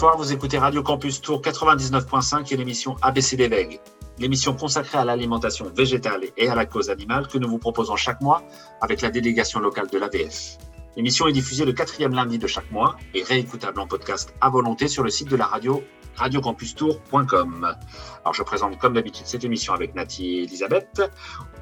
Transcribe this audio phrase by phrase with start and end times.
[0.00, 3.80] Bonsoir, vous écoutez Radio Campus Tour 99.5 et l'émission ABCD VEG,
[4.20, 8.20] l'émission consacrée à l'alimentation végétale et à la cause animale que nous vous proposons chaque
[8.20, 8.44] mois
[8.80, 10.56] avec la délégation locale de l'ADF.
[10.96, 14.86] L'émission est diffusée le quatrième lundi de chaque mois et réécoutable en podcast à volonté
[14.86, 15.82] sur le site de la radio
[16.14, 17.74] radiocampustour.com.
[18.20, 21.10] Alors je présente comme d'habitude cette émission avec Nathalie et Elisabeth.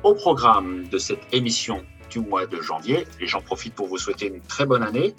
[0.02, 4.26] Au programme de cette émission du mois de janvier, et j'en profite pour vous souhaiter
[4.26, 5.14] une très bonne année,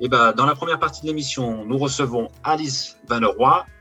[0.00, 3.20] eh ben, dans la première partie de l'émission, nous recevons Alice Van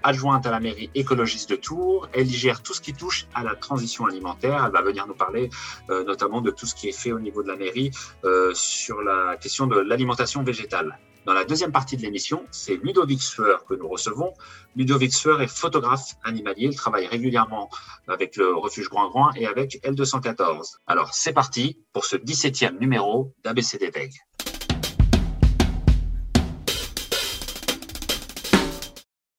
[0.03, 2.07] adjointe à la mairie écologiste de Tours.
[2.13, 4.63] Elle gère tout ce qui touche à la transition alimentaire.
[4.63, 5.49] Elle va venir nous parler
[5.89, 7.89] euh, notamment de tout ce qui est fait au niveau de la mairie
[8.25, 10.99] euh, sur la question de l'alimentation végétale.
[11.25, 14.33] Dans la deuxième partie de l'émission, c'est Ludovic Sueur que nous recevons.
[14.75, 16.67] Ludovic Sueur est photographe animalier.
[16.67, 17.69] Il travaille régulièrement
[18.07, 20.75] avec le refuge Grand-Grand et avec L214.
[20.85, 24.11] Alors, c'est parti pour ce 17e numéro d'ABCD VEG.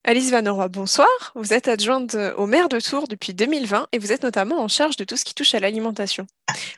[0.07, 1.09] Alice Van bonsoir.
[1.35, 4.97] Vous êtes adjointe au maire de Tours depuis 2020 et vous êtes notamment en charge
[4.97, 6.27] de tout ce qui touche à l'alimentation.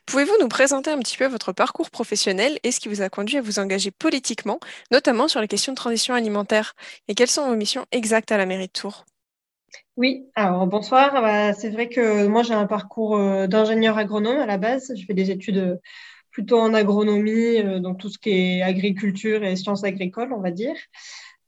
[0.07, 3.37] Pouvez-vous nous présenter un petit peu votre parcours professionnel et ce qui vous a conduit
[3.39, 4.61] à vous engager politiquement,
[4.93, 6.75] notamment sur les questions de transition alimentaire?
[7.09, 9.05] Et quelles sont vos missions exactes à la mairie de Tours?
[9.97, 11.11] Oui, alors bonsoir.
[11.21, 14.93] Bah, c'est vrai que moi j'ai un parcours euh, d'ingénieur agronome à la base.
[14.97, 15.77] Je fais des études euh,
[16.31, 20.53] plutôt en agronomie, euh, donc tout ce qui est agriculture et sciences agricoles, on va
[20.53, 20.77] dire.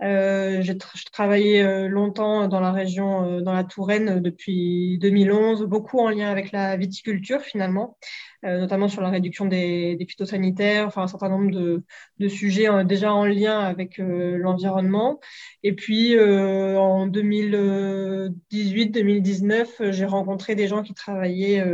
[0.02, 0.78] Euh, j'ai
[1.12, 6.30] travaillé euh, longtemps dans la région, euh, dans la Touraine depuis 2011, beaucoup en lien
[6.30, 7.96] avec la viticulture finalement,
[8.44, 11.82] notamment sur la réduction des, des, phytosanitaires, enfin un certain nombre de,
[12.18, 15.18] de sujets déjà en lien avec l'environnement.
[15.64, 21.64] Et puis en 2018-2019, j'ai rencontré des gens qui travaillaient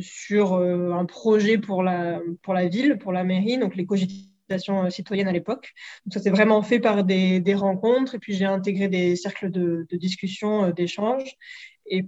[0.00, 3.86] sur un projet pour la, pour la ville, pour la mairie, donc les
[4.50, 5.72] euh, citoyenne à l'époque.
[6.04, 8.14] Donc ça s'est vraiment fait par des, rencontres.
[8.14, 11.36] Et puis j'ai intégré des cercles de, discussion, euh, d'échange.
[11.86, 12.06] Et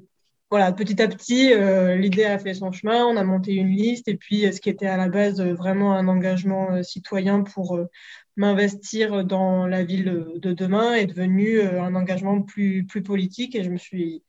[0.50, 4.08] voilà, petit à petit, euh, l'idée a fait son chemin, on a monté une liste.
[4.08, 7.78] Et puis ce qui était à la base vraiment un engagement citoyen pour
[8.36, 13.54] m'investir dans la ville de demain est devenu un engagement plus, plus politique.
[13.54, 14.22] Et je me suis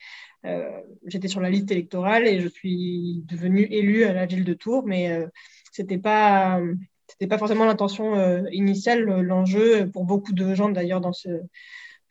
[1.05, 4.85] j'étais sur la liste électorale et je suis devenue élue à la ville de Tours,
[4.85, 5.25] mais
[5.71, 6.61] c'était pas
[7.19, 9.03] n'était pas forcément l'intention euh, initiale.
[9.03, 11.29] L'enjeu, pour beaucoup de gens d'ailleurs dans ce,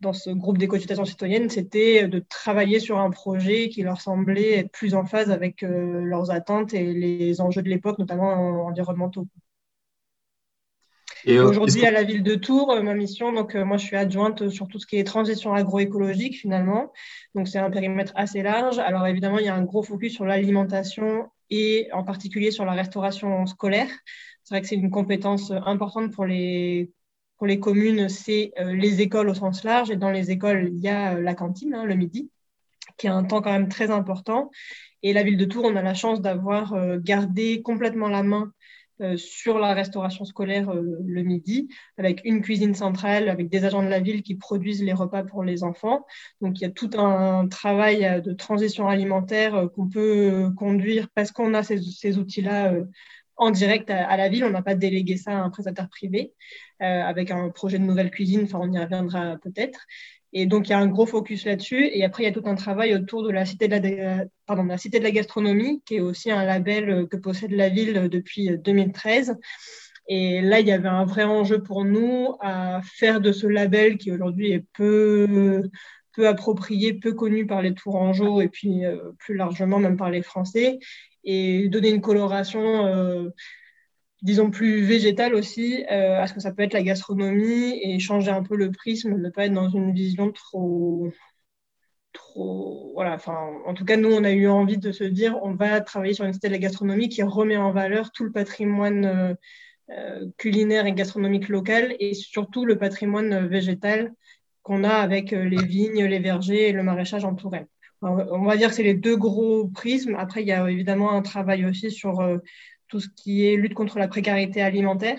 [0.01, 4.71] dans ce groupe d'éco-éducation citoyenne, c'était de travailler sur un projet qui leur semblait être
[4.71, 9.27] plus en phase avec euh, leurs attentes et les enjeux de l'époque, notamment environnementaux.
[11.29, 14.67] Euh, aujourd'hui, à la ville de Tours, ma mission, donc moi je suis adjointe sur
[14.67, 16.93] tout ce qui est transition agroécologique finalement.
[17.37, 18.81] Donc c'est un périmètre assez large.
[18.81, 22.73] Alors évidemment, il y a un gros focus sur l'alimentation et en particulier sur la
[22.73, 23.89] restauration scolaire.
[24.45, 26.93] C'est vrai que c'est une compétence importante pour les,
[27.43, 29.91] pour les communes, c'est euh, les écoles au sens large.
[29.91, 32.31] Et dans les écoles, il y a euh, la cantine, hein, le midi,
[32.99, 34.49] qui a un temps quand même très important.
[35.03, 38.53] Et la ville de Tours, on a la chance d'avoir euh, gardé complètement la main
[39.17, 41.67] sur la restauration scolaire le midi,
[41.99, 45.43] avec une cuisine centrale, avec des agents de la ville qui produisent les repas pour
[45.43, 46.07] les enfants.
[46.41, 51.53] Donc il y a tout un travail de transition alimentaire qu'on peut conduire parce qu'on
[51.55, 52.75] a ces outils-là
[53.43, 54.45] en direct à, la ville.
[54.45, 56.33] On n'a pas délégué ça à un prestataire privé
[56.81, 58.43] euh, avec un projet de nouvelle cuisine.
[58.45, 59.81] Enfin, on y reviendra peut-être.
[60.33, 61.91] Et donc, il y a un gros focus là-dessus.
[61.93, 65.83] Et après, il y a tout un travail autour de la Cité de la, gastronomie,
[65.85, 69.37] qui est aussi un label que possède la ville depuis 2013.
[70.09, 73.99] Et là, il y avait un vrai enjeu pour nous à faire de ce label,
[73.99, 75.63] qui aujourd'hui est peu,
[76.13, 80.23] peu approprié, peu connu par les Tourangeaux et puis euh, plus largement même par les
[80.23, 80.79] Français,
[81.25, 83.31] et donner une coloration, euh,
[84.23, 88.31] disons, plus végétale aussi euh, à ce que ça peut être la gastronomie et changer
[88.31, 91.11] un peu le prisme, ne pas être dans une vision trop.
[92.13, 93.19] trop voilà,
[93.67, 96.25] en tout cas, nous, on a eu envie de se dire on va travailler sur
[96.25, 99.37] une cité de la gastronomie qui remet en valeur tout le patrimoine
[99.91, 104.13] euh, culinaire et gastronomique local et surtout le patrimoine végétal
[104.63, 107.67] qu'on a avec les vignes, les vergers et le maraîchage en Touraine
[108.03, 110.17] on va dire que c'est les deux gros prismes.
[110.17, 112.39] Après, il y a évidemment un travail aussi sur euh,
[112.89, 115.19] tout ce qui est lutte contre la précarité alimentaire.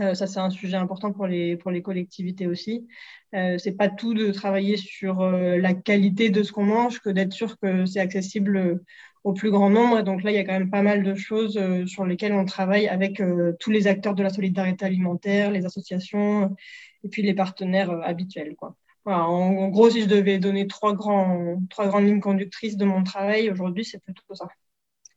[0.00, 2.86] Euh, ça, c'est un sujet important pour les, pour les collectivités aussi.
[3.34, 7.10] Euh, c'est pas tout de travailler sur euh, la qualité de ce qu'on mange que
[7.10, 8.80] d'être sûr que c'est accessible
[9.24, 10.02] au plus grand nombre.
[10.02, 12.86] donc là, il y a quand même pas mal de choses sur lesquelles on travaille
[12.88, 13.20] avec
[13.60, 16.56] tous les acteurs de la solidarité alimentaire, les associations
[17.04, 18.54] et puis les partenaires habituels.
[18.56, 18.76] Quoi
[19.14, 21.68] en, gros, si je devais donner trois, grandes
[22.04, 24.46] lignes conductrices de mon travail aujourd'hui, c'est plutôt ça.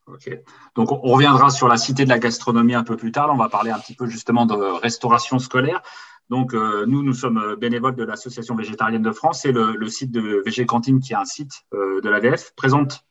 [0.07, 0.29] Ok.
[0.75, 3.29] Donc, on reviendra sur la cité de la gastronomie un peu plus tard.
[3.31, 5.81] on va parler un petit peu justement de restauration scolaire.
[6.29, 10.65] Donc, nous, nous sommes bénévoles de l'Association végétarienne de France et le, site de VG
[10.65, 13.05] Cantine, qui est un site de l'ADF, présente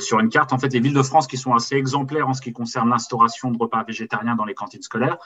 [0.00, 2.42] sur une carte en fait les villes de France qui sont assez exemplaires en ce
[2.42, 5.16] qui concerne l'instauration de repas végétariens dans les cantines scolaires.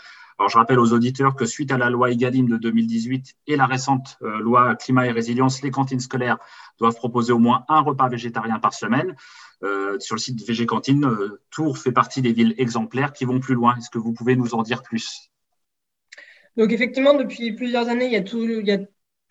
[0.43, 3.67] Alors, je rappelle aux auditeurs que suite à la loi EGalim de 2018 et la
[3.67, 6.39] récente euh, loi climat et résilience, les cantines scolaires
[6.81, 9.15] doivent proposer au moins un repas végétarien par semaine.
[9.63, 13.39] Euh, sur le site VG Cantine, euh, Tours fait partie des villes exemplaires qui vont
[13.39, 13.77] plus loin.
[13.77, 15.31] Est-ce que vous pouvez nous en dire plus?
[16.57, 18.79] Donc, effectivement, depuis plusieurs années, il y a,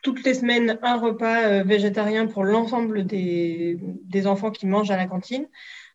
[0.01, 3.77] toutes les semaines un repas végétarien pour l'ensemble des,
[4.27, 5.45] enfants qui mangent à la cantine.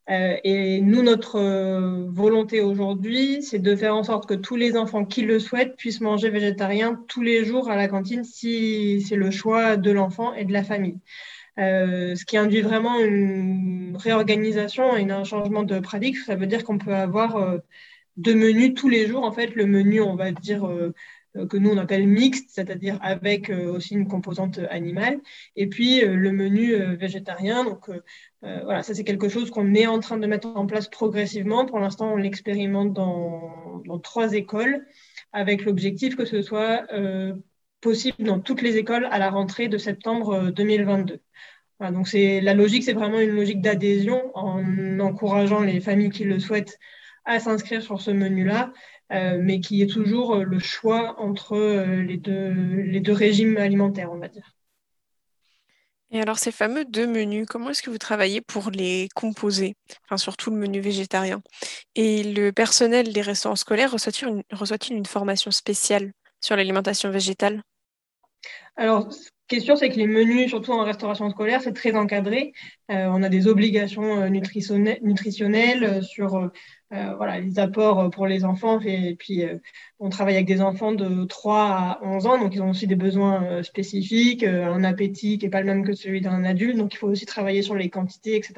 [0.08, 4.76] Euh, et nous, notre euh, volonté aujourd'hui, c'est de faire en sorte que tous les
[4.76, 9.16] enfants qui le souhaitent puissent manger végétarien tous les jours à la cantine si c'est
[9.16, 11.00] le choix de l'enfant et de la famille.
[11.58, 16.18] Euh, ce qui induit vraiment une réorganisation et un changement de pratique.
[16.18, 17.58] Ça veut dire qu'on peut avoir
[18.16, 19.24] deux menus tous les jours.
[19.24, 20.68] En fait, le menu, on va dire
[21.48, 25.18] que nous on appelle mixte, c'est-à-dire avec aussi une composante animale,
[25.56, 27.64] et puis le menu végétarien.
[27.64, 27.88] Donc
[28.46, 31.66] euh, voilà, ça c'est quelque chose qu'on est en train de mettre en place progressivement.
[31.66, 33.72] Pour l'instant, on l'expérimente dans,
[34.02, 34.86] trois écoles
[35.32, 37.34] avec l'objectif que ce soit euh,
[37.80, 41.20] possible dans toutes les écoles à la rentrée de septembre 2022.
[41.82, 46.24] Euh, donc c'est la logique, c'est vraiment une logique d'adhésion en encourageant les familles qui
[46.24, 46.78] le souhaitent
[47.24, 48.72] à s'inscrire sur ce menu-là,
[49.10, 54.52] mais qui est toujours le choix entre les deux régimes alimentaires, on va dire.
[56.12, 59.74] Et alors, ces fameux deux menus, comment est-ce que vous travaillez pour les composer?
[60.04, 61.42] Enfin, surtout le menu végétarien.
[61.96, 67.62] Et le personnel des restaurants scolaires reçoit-il une, une formation spéciale sur l'alimentation végétale?
[68.76, 71.94] Alors, ce qui est sûr, c'est que les menus, surtout en restauration scolaire, c'est très
[71.96, 72.52] encadré.
[72.90, 76.48] Euh, on a des obligations euh, nutritionnelles euh, sur euh,
[76.90, 78.80] voilà, les apports pour les enfants.
[78.80, 79.58] Et, puis, euh,
[79.98, 82.96] on travaille avec des enfants de 3 à 11 ans, donc ils ont aussi des
[82.96, 86.94] besoins euh, spécifiques, un appétit qui n'est pas le même que celui d'un adulte, donc
[86.94, 88.54] il faut aussi travailler sur les quantités, etc.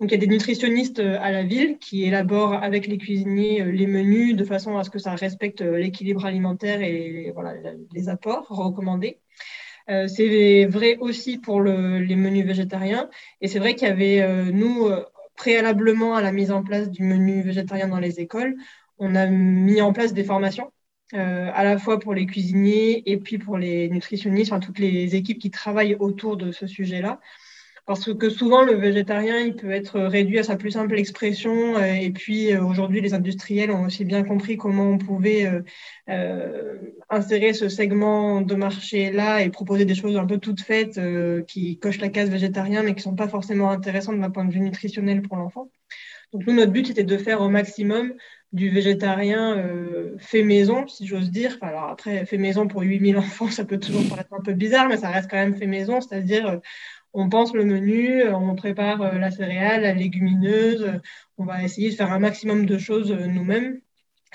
[0.00, 3.86] Donc, il y a des nutritionnistes à la ville qui élaborent avec les cuisiniers les
[3.86, 7.54] menus de façon à ce que ça respecte l'équilibre alimentaire et voilà,
[7.92, 9.18] les apports recommandés.
[9.86, 13.10] c'est vrai aussi pour les menus végétariens.
[13.40, 14.88] Et c'est vrai qu'il y avait, nous,
[15.40, 18.56] préalablement à la mise en place du menu végétarien dans les écoles,
[18.98, 20.70] on a mis en place des formations,
[21.14, 25.16] euh, à la fois pour les cuisiniers et puis pour les nutritionnistes, enfin toutes les
[25.16, 27.20] équipes qui travaillent autour de ce sujet-là,
[27.90, 31.76] parce que souvent, le végétarien, il peut être réduit à sa plus simple expression.
[31.76, 35.50] Euh, et puis, euh, aujourd'hui, les industriels ont aussi bien compris comment on pouvait
[36.08, 36.78] euh,
[37.08, 41.00] insérer ce segment de marché-là et proposer des choses un peu toutes faites
[41.48, 44.52] qui cochent la case végétarien, mais qui ne sont pas forcément intéressantes d'un point de
[44.52, 45.68] vue nutritionnel pour l'enfant.
[46.32, 48.14] Donc, nous, notre but, c'était de faire au maximum
[48.52, 49.64] du végétarien
[50.18, 51.58] fait maison, si j'ose dire.
[51.60, 54.96] alors après, fait maison pour 8000 enfants, ça peut toujours paraître un peu bizarre, mais
[54.96, 56.60] ça reste quand même fait maison, c'est-à-dire
[57.12, 60.98] on pense le menu, euh, on prépare euh, la céréale, la légumineuse, euh,
[61.38, 63.80] on va essayer de faire un maximum de choses nous-mêmes,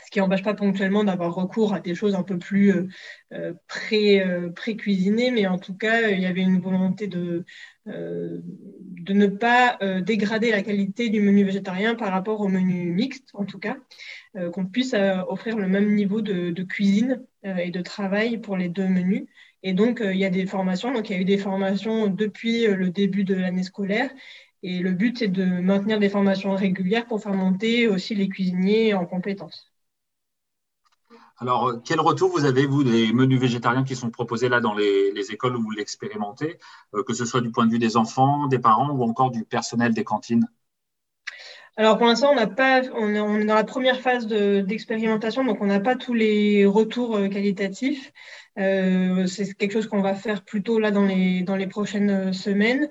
[0.04, 2.90] ce qui n'empêche pas ponctuellement d'avoir recours à des choses un peu plus
[3.68, 7.46] pré-cuisinées, mais en tout cas, il y avait une volonté de,
[7.86, 13.60] ne pas dégrader la qualité du menu végétarien par rapport au menu mixte, en tout
[13.60, 13.78] cas,
[14.52, 14.96] qu'on puisse
[15.28, 19.28] offrir le même niveau de cuisine et de travail pour les deux menus.
[19.68, 20.94] Et donc, euh, il y a des formations.
[20.94, 24.12] Donc, il y a eu des formations depuis euh, le début de l'année scolaire.
[24.62, 28.94] Et le but, c'est de maintenir des formations régulières pour faire monter aussi les cuisiniers
[28.94, 29.74] en compétences.
[31.40, 34.76] Alors, euh, quel retour vous avez, vous, des menus végétariens qui sont proposés là dans
[34.76, 36.60] les, écoles où vous l'expérimentez,
[36.94, 39.96] que ce soit du point de vue des enfants, des parents ou encore du personnel
[39.96, 40.48] des cantines?
[41.78, 45.66] Alors pour l'instant, on n'a pas, on est, dans la première phase d'expérimentation, donc on
[45.66, 48.14] n'a pas tous les retours qualitatifs.
[48.58, 52.34] Euh, c'est quelque chose qu'on va faire plutôt là dans les, dans les prochaines euh,
[52.34, 52.90] semaines.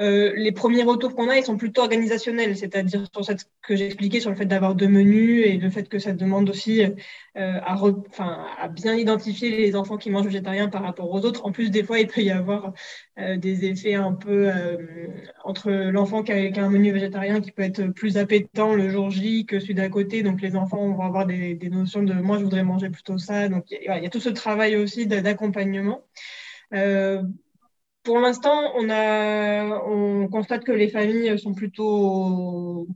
[0.00, 3.32] Euh, les premiers retours qu'on a, ils sont plutôt organisationnels, c'est-à-dire sur ce
[3.62, 6.50] que j'ai expliqué sur le fait d'avoir deux menus et le fait que ça demande
[6.50, 6.90] aussi euh,
[7.36, 7.78] à,
[8.58, 11.46] à, bien identifier les enfants qui mangent végétarien par rapport aux autres.
[11.46, 12.72] En plus, des fois, il peut y avoir
[13.20, 14.50] euh, des effets un peu
[15.44, 19.46] entre l'enfant qui a, un menu végétarien qui peut être plus appétant le jour J
[19.46, 20.24] que celui d'à côté.
[20.24, 23.48] Donc, les enfants vont avoir des, des, notions de moi, je voudrais manger plutôt ça.
[23.48, 26.02] Donc, il y, a tout ce travail aussi d'accompagnement.
[26.72, 27.22] Euh,
[28.04, 32.86] pour l'instant, on, on constate que les familles sont plutôt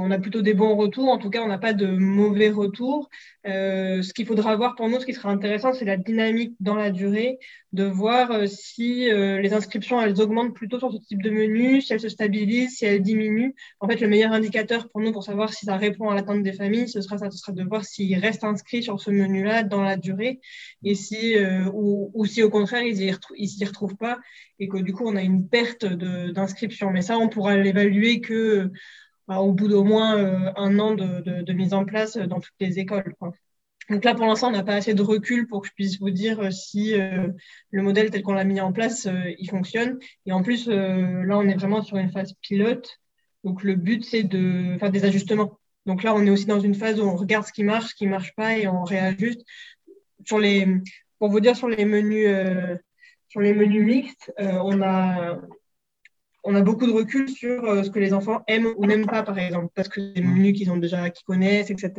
[0.00, 1.08] on a plutôt des bons retours.
[1.08, 3.10] En tout cas, on n'a pas de mauvais retours.
[3.46, 6.76] Euh, ce qu'il faudra voir pour nous, ce qui sera intéressant, c'est la dynamique dans
[6.76, 7.38] la durée,
[7.72, 11.80] de voir euh, si euh, les inscriptions, elles augmentent plutôt sur ce type de menu,
[11.80, 13.54] si elles se stabilisent, si elles diminuent.
[13.80, 16.52] En fait, le meilleur indicateur pour nous, pour savoir si ça répond à l'attente des
[16.52, 19.82] familles, ce sera, ça, ce sera de voir s'ils restent inscrits sur ce menu-là dans
[19.82, 20.40] la durée,
[20.84, 21.34] et si,
[21.72, 24.18] ou, si au contraire, ils ne s'y retrouvent pas,
[24.60, 26.90] et que du coup, on a une perte d'inscription.
[26.90, 28.70] Mais ça, on pourra l'évaluer que
[29.28, 33.14] au bout d'au moins euh, un an de, mise en place dans toutes les écoles.
[33.90, 36.10] Donc là, pour l'instant, on n'a pas assez de recul pour que je puisse vous
[36.10, 37.28] dire euh, si euh,
[37.70, 39.98] le modèle tel qu'on l'a mis en place, il fonctionne.
[40.26, 42.98] Et en plus, là, on est vraiment sur une phase pilote.
[43.44, 45.58] Donc le but, c'est de faire des ajustements.
[45.86, 47.94] Donc là, on est aussi dans une phase où on regarde ce qui marche, ce
[47.94, 49.42] qui ne marche pas et on réajuste.
[50.24, 50.68] Sur les,
[51.18, 52.28] pour vous dire, sur les menus,
[53.28, 55.40] sur les menus mixtes, on a
[56.44, 59.22] on a beaucoup de recul sur euh, ce que les enfants aiment ou n'aiment pas,
[59.22, 61.92] par exemple, parce que c'est des menus qu'ils ont déjà, qu'ils connaissent, etc.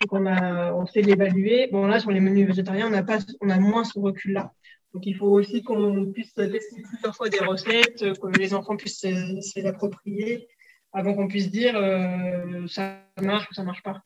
[0.00, 1.68] Donc on a, on sait l'évaluer.
[1.70, 4.52] Bon là, sur les menus végétariens, on a pas, on a moins ce recul-là.
[4.94, 9.00] Donc il faut aussi qu'on puisse tester plusieurs fois des recettes, que les enfants puissent
[9.00, 10.48] se, les approprier,
[10.92, 14.02] avant qu'on puisse dire euh, ça marche ou ça marche pas.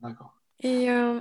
[0.00, 0.34] D'accord.
[0.60, 1.20] Et euh,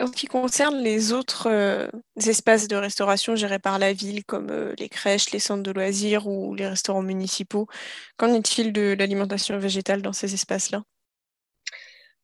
[0.00, 4.50] en ce qui concerne les autres euh, espaces de restauration gérés par la ville, comme
[4.50, 7.66] euh, les crèches, les centres de loisirs ou les restaurants municipaux,
[8.16, 10.82] qu'en est-il de l'alimentation végétale dans ces espaces-là?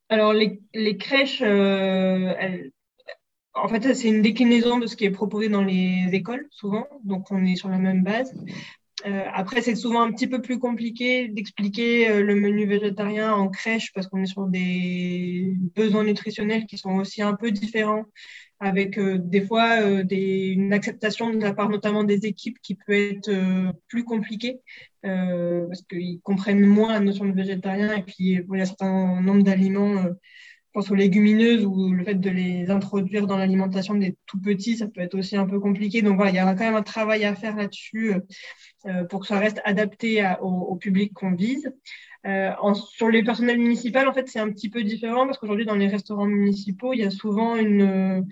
[0.09, 2.33] Alors, les, crèches, euh,
[3.53, 7.29] en fait, c'est une déclinaison de ce qui est proposé dans les écoles, souvent, donc
[7.31, 8.33] on est sur la même base.
[9.05, 13.47] Euh, après, c'est souvent un petit peu plus compliqué d'expliquer euh, le menu végétarien en
[13.47, 18.05] crèche parce qu'on est sur des besoins nutritionnels qui sont aussi un peu différents,
[18.59, 23.31] avec euh, des fois une acceptation de la part notamment des équipes qui peut être
[23.87, 24.59] plus compliquée
[25.03, 29.21] parce qu'ils comprennent moins la notion de végétarien et puis il y a un certain
[29.21, 30.03] nombre d'aliments
[30.77, 34.87] pense aux légumineuses ou le fait de les introduire dans l'alimentation des tout petits, ça
[34.87, 36.03] peut être aussi un peu compliqué.
[36.03, 38.13] Donc voilà, il y a quand même un travail à faire là-dessus
[38.85, 41.71] euh, pour que ça reste adapté au, public qu'on vise.
[42.27, 45.73] Euh, sur les personnels municipaux, en fait, c'est un petit peu différent parce qu'aujourd'hui, dans
[45.73, 48.27] les restaurants municipaux, il y a souvent une,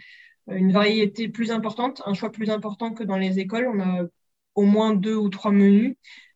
[0.48, 3.68] une variété plus importante, un choix plus important que dans les écoles.
[3.74, 4.04] On a
[4.54, 5.96] au moins deux ou trois menus.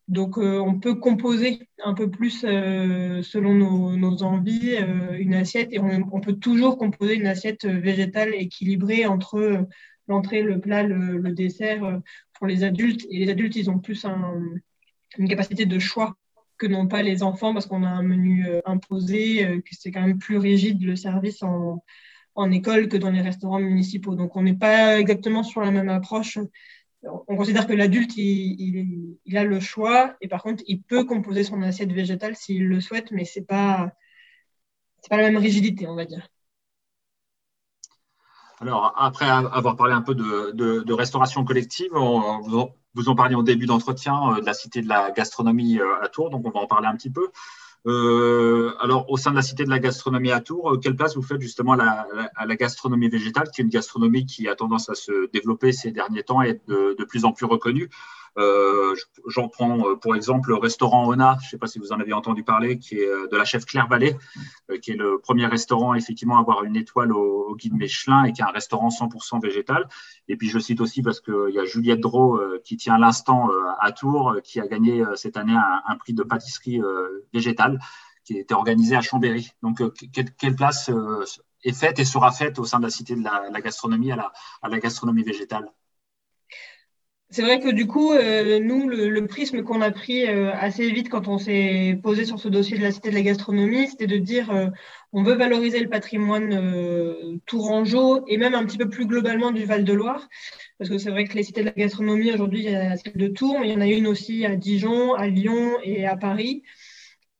[0.10, 5.70] Donc, euh, on peut composer un peu plus euh, selon nos, envies euh, une assiette
[5.72, 9.68] et on, peut toujours composer une assiette végétale équilibrée entre
[10.08, 12.02] l'entrée, le plat, le, dessert
[12.34, 13.06] pour les adultes.
[13.12, 14.04] Et les adultes, ils ont plus
[15.20, 16.16] une capacité de choix
[16.58, 20.18] que n'ont pas les enfants parce qu'on a un menu imposé, que c'est quand même
[20.18, 21.84] plus rigide le service en,
[22.34, 24.16] en école que dans les restaurants municipaux.
[24.16, 26.40] Donc, on n'est pas exactement sur la même approche
[27.04, 31.62] on considère que l'adulte, il, a le choix et par contre, il peut composer son
[31.62, 33.92] assiette végétale s'il le souhaite, mais ce n'est pas,
[35.10, 36.28] pas la même rigidité, on va dire.
[38.62, 44.34] Alors, après avoir parlé un peu de, restauration collective, vous en parliez au début d'entretien
[44.34, 46.88] euh, de la Cité de la gastronomie euh, à Tours, donc on va en parler
[46.88, 47.30] un petit peu.
[47.88, 51.16] Euh, alors, au sein de la Cité de la gastronomie à Tours, euh, quelle place
[51.16, 54.96] vous faites justement à la, gastronomie végétale, qui est une gastronomie qui a tendance à
[54.96, 57.90] se développer ces derniers temps et être de plus en plus reconnue?
[58.38, 62.00] J'en prends euh, pour exemple le restaurant Ona, je ne sais pas si vous en
[62.00, 64.16] avez entendu parler, qui est euh, de la chef Claire Vallée,
[64.82, 68.42] qui est le premier restaurant effectivement à avoir une étoile au, guide Michelin et qui
[68.42, 69.88] est un restaurant 100% végétal.
[70.28, 73.50] Et puis je cite aussi parce qu'il y a Juliette Drault qui tient l'instant
[73.82, 76.80] à Tours, qui a gagné cette année un, prix de pâtisserie
[77.34, 77.80] végétale
[78.24, 79.52] qui été organisé à Chambéry.
[79.64, 79.82] Donc
[80.38, 80.92] quelle, place
[81.64, 84.32] est faite et sera faite au sein de la cité de la, gastronomie à
[84.70, 85.72] la gastronomie végétale?
[87.32, 91.10] C'est vrai que du coup, euh, nous, le, prisme qu'on a pris euh, assez vite
[91.10, 94.18] quand on s'est posé sur ce dossier de la Cité de la gastronomie, c'était de
[94.18, 94.68] dire euh,
[95.14, 100.28] on veut valoriser le patrimoine tourangeau et même un petit peu plus globalement du Val-de-Loire.
[100.80, 103.14] Parce que c'est vrai que les cités de la gastronomie, aujourd'hui, il y a celle
[103.14, 106.18] de Tours, mais il y en a une aussi à Dijon, à Lyon et à
[106.18, 106.64] Paris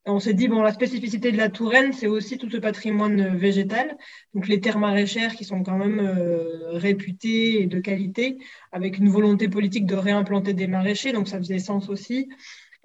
[0.10, 3.98] on s'est dit, bon, la spécificité de la Touraine, c'est aussi tout ce patrimoine végétal,
[4.34, 8.38] donc les terres maraîchères qui sont quand même euh, réputées et de qualité,
[8.72, 12.30] avec une volonté politique de réimplanter des maraîchers, donc ça faisait sens aussi.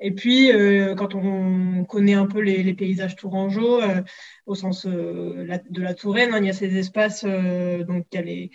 [0.00, 4.02] Et puis, euh, quand on connaît un peu les, paysages tourangeaux, euh,
[4.46, 8.22] au sens de la Touraine, hein, il y a ces espaces, donc il y a
[8.22, 8.50] les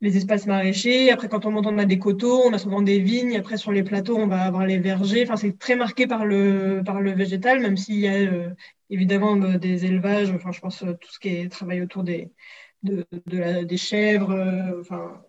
[0.00, 1.10] les espaces maraîchers.
[1.10, 3.36] Après, quand on monte, on a des coteaux, on a souvent des vignes.
[3.36, 5.24] Après, sur les plateaux, on va avoir les vergers.
[5.24, 8.50] Enfin, c'est très marqué par le, par le végétal, même s'il y a euh,
[8.88, 10.30] évidemment euh, des élevages.
[10.30, 12.30] Enfin, je pense euh, tout ce qui est travail autour des,
[12.82, 13.04] de,
[13.62, 14.34] des chèvres.
[14.80, 15.22] enfin,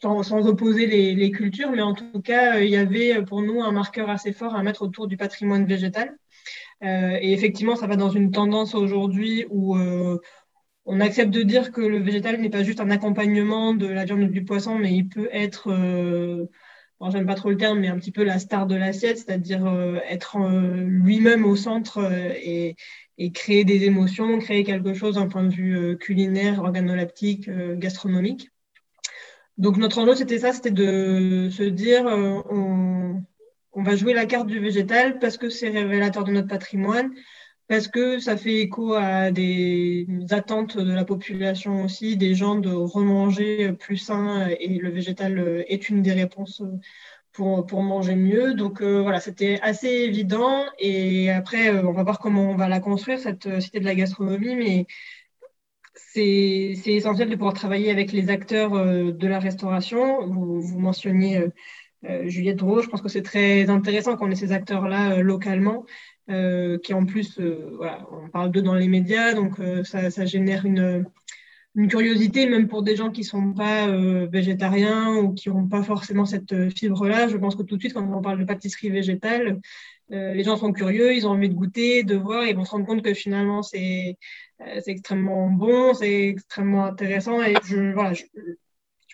[0.00, 3.62] sans, sans, opposer les, les, cultures, mais en tout cas, il y avait pour nous
[3.62, 6.16] un marqueur assez fort à mettre autour du patrimoine végétal.
[6.82, 9.74] et effectivement, ça va dans une tendance aujourd'hui où
[10.86, 14.22] on accepte de dire que le végétal n'est pas juste un accompagnement de la viande
[14.22, 16.46] ou du poisson, mais il peut être, euh,
[17.10, 19.98] j'aime pas trop le terme, mais un petit peu la star de l'assiette, c'est-à-dire euh,
[20.08, 21.98] être euh, lui-même au centre
[22.40, 22.76] et,
[23.34, 28.50] créer des émotions, créer quelque chose d'un point de vue culinaire, organoleptique, gastronomique.
[29.56, 34.58] Donc notre enjeu, c'était ça, c'était de se dire, on va jouer la carte du
[34.60, 37.10] végétal parce que c'est révélateur de notre patrimoine,
[37.68, 42.70] parce que ça fait écho à des attentes de la population aussi, des gens de
[42.70, 46.62] remanger plus sain et le végétal est une des réponses
[47.36, 48.54] pour, pour manger mieux.
[48.54, 52.68] Donc euh, voilà, c'était assez évident et après euh, on va voir comment on va
[52.68, 54.86] la construire, cette cité de la gastronomie, mais
[55.94, 60.26] c'est essentiel de pouvoir travailler avec les acteurs euh, de la restauration.
[60.26, 61.44] Vous, mentionniez
[62.26, 65.84] Juliette Drouot, je pense que c'est très intéressant qu'on ait ces acteurs-là localement
[66.28, 67.78] euh, qui en plus, euh,
[68.10, 71.06] on parle d'eux dans les médias, donc euh, ça, génère une,
[71.88, 73.86] curiosité, même pour des gens qui ne sont pas
[74.28, 77.28] végétariens ou qui n'ont pas forcément cette fibre-là.
[77.28, 79.60] Je pense que tout de suite, quand on parle de pâtisserie végétale,
[80.08, 82.86] les gens sont curieux, ils ont envie de goûter, de voir, ils vont se rendre
[82.86, 84.16] compte que finalement, c'est
[84.86, 87.42] extrêmement bon, c'est extrêmement intéressant.
[87.42, 88.14] Et je, voilà,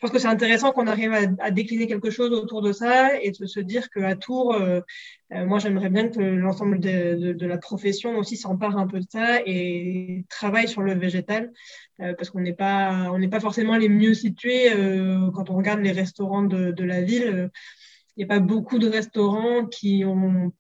[0.03, 3.47] pense que c'est intéressant qu'on arrive à, décliner quelque chose autour de ça et de
[3.47, 4.81] se dire qu'à Tours, euh,
[5.33, 9.41] euh, moi j'aimerais bien que l'ensemble de, la profession aussi s'empare un peu de ça
[9.47, 11.53] et travaille sur le végétal
[12.01, 14.71] euh, parce qu'on n'est pas, on pas forcément les mieux situés
[15.35, 17.51] quand on regarde les restaurants de la ville.
[18.17, 20.53] Il n'y a pas beaucoup de restaurants qui ont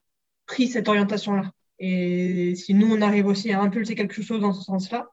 [0.46, 1.50] pris cette orientation-là.
[1.80, 5.08] Et si nous, on arrive aussi à impulser quelque chose dans ce sens-là,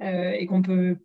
[0.00, 0.96] et qu'on peut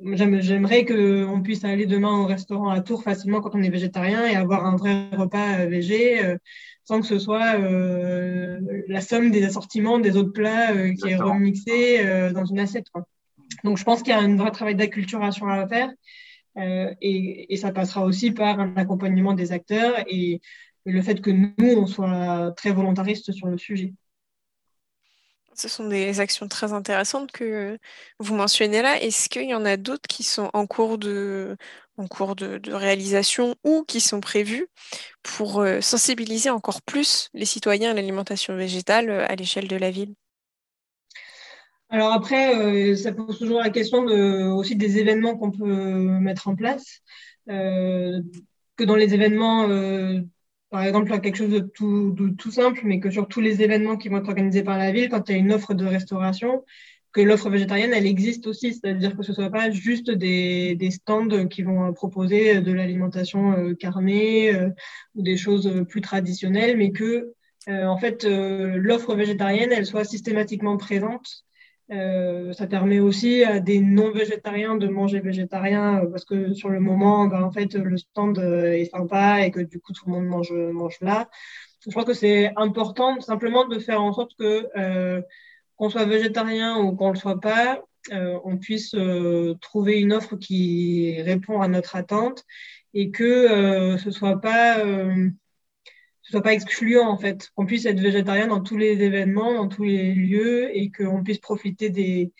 [0.00, 4.34] J'aimerais qu'on puisse aller demain au restaurant à Tours facilement quand on est végétarien et
[4.34, 6.36] avoir un vrai repas euh, végé euh,
[6.84, 8.58] sans que ce soit euh,
[8.88, 12.02] la somme des assortiments des autres plats qui est remixé
[12.34, 12.86] dans une assiette.
[13.62, 15.90] Donc je pense qu'il y a un vrai travail d'acculturation à faire
[16.56, 20.40] et, et, ça passera aussi par un accompagnement des acteurs et
[20.84, 23.94] le fait que nous, on soit très volontaristes sur le sujet.
[25.54, 27.78] Ce sont des actions très intéressantes que
[28.18, 29.00] vous mentionnez là.
[29.00, 31.56] Est-ce qu'il y en a d'autres qui sont en cours de,
[32.70, 34.66] réalisation ou qui sont prévues
[35.22, 39.90] pour euh, sensibiliser encore plus les citoyens à l'alimentation végétale euh, à l'échelle de la
[39.90, 40.14] ville?
[41.90, 44.04] Alors après, euh, ça pose toujours la question
[44.56, 47.02] aussi des événements qu'on peut mettre en place.
[47.46, 49.68] que dans les événements
[50.72, 54.16] par exemple, quelque chose de tout, simple, mais que sur tous les événements qui vont
[54.16, 56.64] être organisés par la ville, quand il y a une offre de restauration,
[57.12, 61.46] que l'offre végétarienne, elle existe aussi, c'est-à-dire que ce ne soit pas juste des, stands
[61.48, 64.70] qui vont proposer de l'alimentation euh, carnée euh,
[65.14, 67.34] ou des choses plus traditionnelles, mais que,
[67.68, 71.44] euh, en fait, l'offre végétarienne, elle soit systématiquement présente
[71.90, 76.80] euh, ça permet aussi à des non-végétariens de manger végétarien euh, parce que sur le
[76.80, 80.12] moment, ben, en fait, le stand euh, est sympa et que du coup, tout le
[80.12, 81.28] monde mange, là.
[81.84, 85.22] Je crois que c'est important simplement de faire en sorte que
[85.76, 88.94] qu'on soit végétarien ou qu'on ne le soit pas, on puisse
[89.60, 92.44] trouver une offre qui répond à notre attente
[92.94, 94.78] et que ce soit pas
[96.32, 99.84] soit pas excluant en fait, qu'on puisse être végétarien dans tous les événements, dans tous
[99.84, 102.32] les lieux et qu'on puisse profiter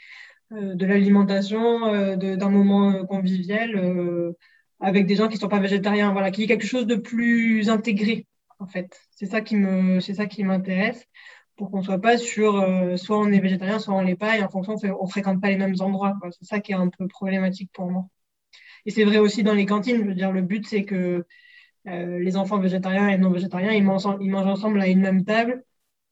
[0.52, 3.70] euh, de l'alimentation, euh, d'un moment euh, convivial
[4.80, 6.12] avec des gens qui ne sont pas végétariens.
[6.12, 8.26] Voilà, qu'il y ait quelque chose de plus intégré
[8.58, 8.98] en fait.
[9.10, 11.04] C'est ça qui me, c'est ça qui m'intéresse
[11.56, 12.52] pour qu'on soit pas sur
[12.98, 15.58] soit on est végétarien, soit on l'est pas et en fonction on, fréquente pas les
[15.58, 16.14] mêmes endroits.
[16.40, 18.06] C'est ça qui est un peu problématique pour moi.
[18.86, 19.98] Et c'est vrai aussi dans les cantines.
[19.98, 21.26] Je veux dire, le but c'est que
[21.88, 25.64] euh, les enfants végétariens et non végétariens, ils mangent, ensemble à une même table.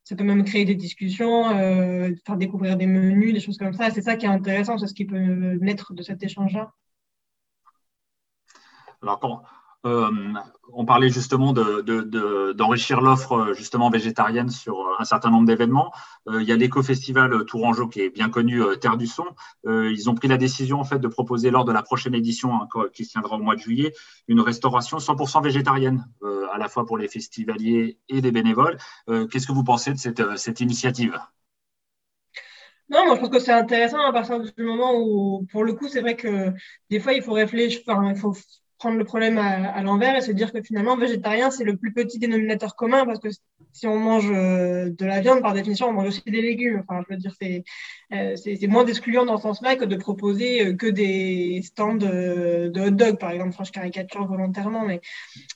[0.04, 3.90] Ça peut même créer des discussions, euh, faire découvrir des menus, des choses comme ça.
[3.90, 5.18] C'est ça qui est intéressant, c'est ce qui peut
[5.60, 6.72] naître de cet échange-là.
[9.02, 9.42] Alors,
[9.84, 15.92] on parlait justement d'enrichir l'offre euh, justement végétarienne sur euh, un certain nombre d'événements.
[16.32, 19.24] il y a l'éco-festival Tourangeau qui est bien connu, Terre du Son.
[19.64, 22.68] ils ont pris la décision en fait de proposer lors de la prochaine édition hein,
[22.92, 23.94] qui se tiendra au mois de juillet
[24.28, 26.06] une restauration 100% végétarienne,
[26.52, 28.76] à la fois pour les festivaliers et les bénévoles.
[29.06, 29.98] Qu'est-ce que vous pensez de
[30.36, 31.18] cette, initiative?
[32.88, 35.88] Non, moi je pense que c'est intéressant à partir du moment où, pour le coup,
[35.88, 36.52] c'est vrai que
[36.90, 37.80] des fois il faut réfléchir,
[38.80, 42.18] prendre le problème à, l'envers et se dire que finalement, végétarien, c'est le plus petit
[42.18, 43.28] dénominateur commun parce que
[43.72, 46.82] si on mange euh, de la viande, par définition, on mange aussi des légumes.
[46.88, 47.62] Enfin, je veux dire, c'est
[48.14, 48.34] euh,
[48.68, 53.18] moins excluant dans ce sens-là que de proposer euh, que des stands de, hot dog,
[53.18, 53.50] par exemple.
[53.50, 55.02] Enfin, je caricature volontairement, mais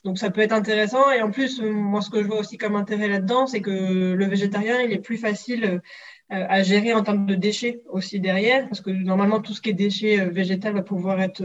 [0.03, 1.09] donc ça peut être intéressant.
[1.11, 3.71] Et en plus, moi, ce que je vois aussi comme intérêt là-dedans, c'est que
[4.13, 5.81] le végétarien, il est plus facile
[6.29, 9.73] à gérer en termes de déchets aussi derrière, parce que normalement, tout ce qui est
[9.73, 11.43] déchets végétal va pouvoir être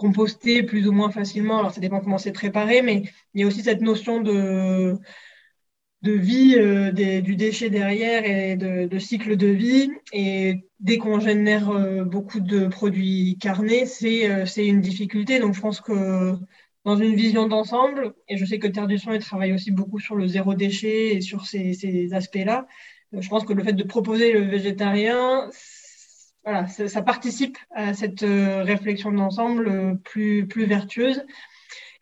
[0.00, 1.58] composter plus ou moins facilement.
[1.58, 3.02] Alors, ça dépend comment c'est préparé, mais
[3.34, 4.96] il y a aussi cette notion de,
[6.00, 9.90] de vie euh, du déchet derrière et de, cycle de vie.
[10.14, 15.38] Et dès qu'on génère euh, beaucoup de produits carnés, euh, c'est une difficulté.
[15.38, 16.34] Donc, je pense que
[16.86, 20.16] dans une vision d'ensemble, et je sais que Terre du Son travaille aussi beaucoup sur
[20.16, 22.66] le zéro déchet et sur ces, ces aspects-là,
[23.12, 25.50] je pense que le fait de proposer le végétarien,
[26.44, 31.24] voilà, ça, participe à cette euh, réflexion d'ensemble euh, plus, plus vertueuse.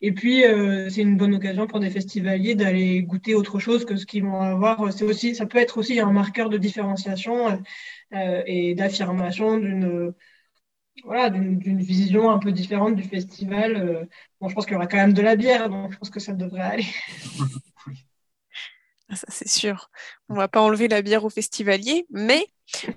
[0.01, 3.97] Et puis, euh, c'est une bonne occasion pour des festivaliers d'aller goûter autre chose que
[3.97, 4.93] ce qu'ils vont avoir.
[4.93, 7.61] C'est aussi, ça peut être aussi un marqueur de différenciation
[8.13, 10.13] et d'affirmation d'une
[11.03, 14.07] voilà, vision un peu différente du festival.
[14.39, 16.19] bon, je pense qu'il y aura quand même de la bière, donc je pense que
[16.19, 16.85] ça devrait aller.
[19.09, 19.89] Ah, ça, c'est sûr.
[20.29, 22.45] On va pas enlever la bière aux festivaliers, mais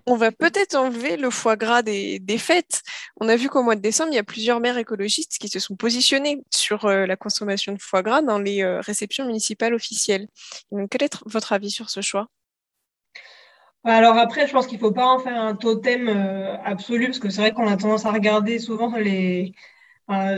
[0.06, 2.82] on va peut-être enlever le foie gras des, fêtes.
[3.20, 5.58] On a vu qu'au mois de décembre, il y a plusieurs maires écologistes qui se
[5.58, 10.28] sont positionnés sur euh, la consommation de foie gras dans les euh, réceptions municipales officielles.
[10.90, 12.28] quel est votre avis sur ce choix?
[13.84, 17.18] Alors après, je pense qu'il ne faut pas en faire un totem euh, absolu, parce
[17.18, 19.54] que c'est vrai qu'on a tendance à regarder souvent les,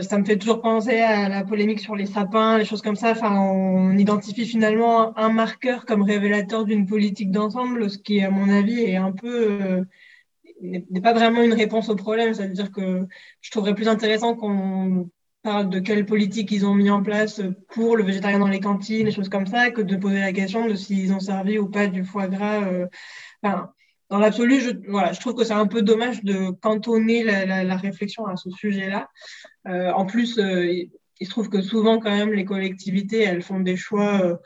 [0.01, 3.11] ça me fait toujours penser à la polémique sur les sapins, les choses comme ça.
[3.11, 8.49] Enfin, on identifie finalement un marqueur comme révélateur d'une politique d'ensemble, ce qui, à mon
[8.49, 9.83] avis, euh,
[10.61, 12.33] n'est pas vraiment une réponse au problème.
[12.33, 13.07] C'est-à-dire que
[13.41, 15.09] je trouverais plus intéressant qu'on
[15.43, 19.05] parle de quelle politique ils ont mis en place pour le végétarien dans les cantines,
[19.05, 21.87] les choses comme ça, que de poser la question de s'ils ont servi ou pas
[21.87, 22.63] du foie gras.
[22.63, 22.87] Euh,
[23.43, 23.71] enfin,
[24.09, 28.25] dans l'absolu, je, voilà, je trouve que c'est un peu dommage de cantonner la, réflexion
[28.27, 29.09] à ce sujet-là.
[29.67, 30.71] Euh, en plus, euh,
[31.19, 34.39] il se trouve que souvent, quand même, les collectivités, elles font des choix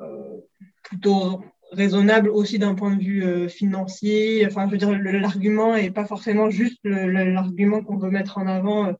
[0.00, 0.40] euh,
[0.82, 4.46] plutôt raisonnables aussi d'un point de vue financier.
[4.46, 8.94] Enfin, je veux dire, l'argument n'est pas forcément juste l'argument qu'on veut mettre en avant,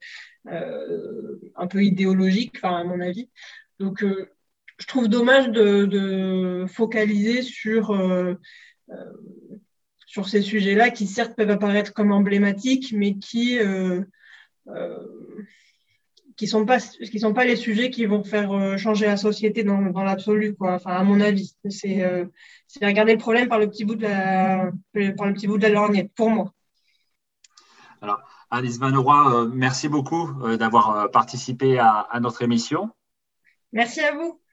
[0.46, 3.30] un peu idéologique, enfin, à mon avis.
[3.78, 7.92] Donc, je trouve dommage de focaliser sur
[10.14, 14.00] sur ces sujets-là qui certes peuvent apparaître comme emblématiques, mais qui euh,
[14.68, 15.44] euh,
[16.36, 19.64] qui sont pas qui sont pas les sujets qui vont faire euh, changer la société
[19.64, 20.74] dans, dans l'absolu quoi.
[20.74, 22.28] Enfin à mon avis c'est
[22.80, 24.70] regarder le problème par le petit bout de la
[25.16, 26.52] par le petit bout de la lorgnette pour moi.
[28.00, 28.20] Alors
[28.52, 32.90] Alice Van merci beaucoup d'avoir participé à, à notre émission.
[33.72, 34.43] Merci à vous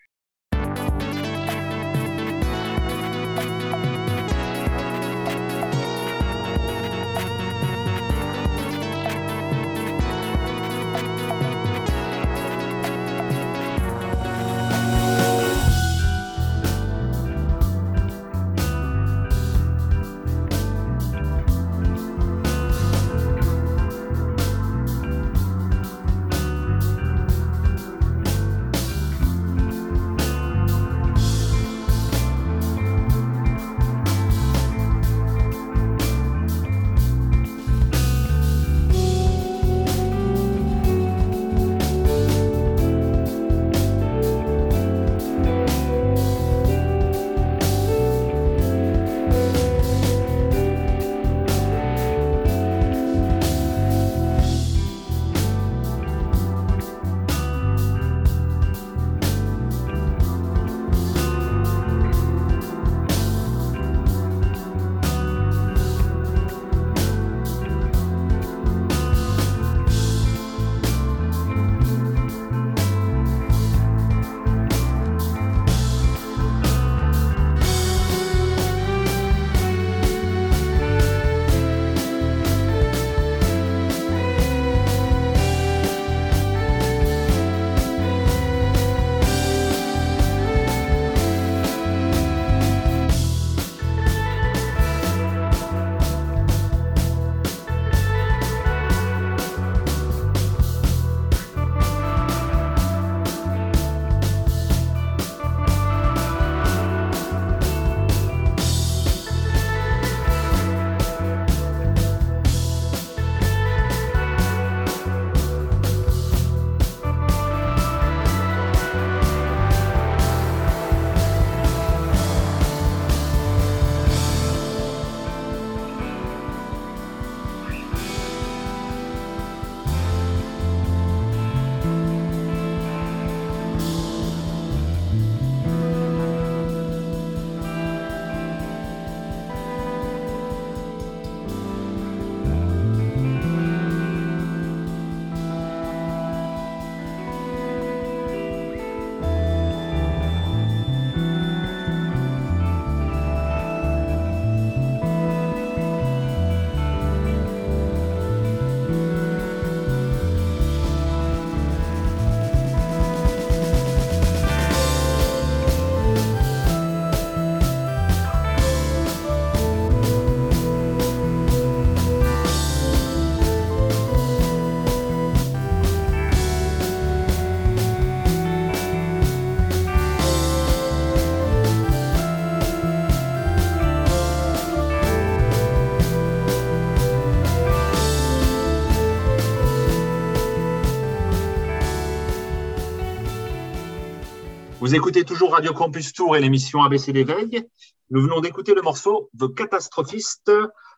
[194.92, 197.66] Vous écoutez toujours Radio Campus Tour et l'émission ABC Veilles.
[198.10, 200.52] Nous venons d'écouter le morceau The Catastrophiste,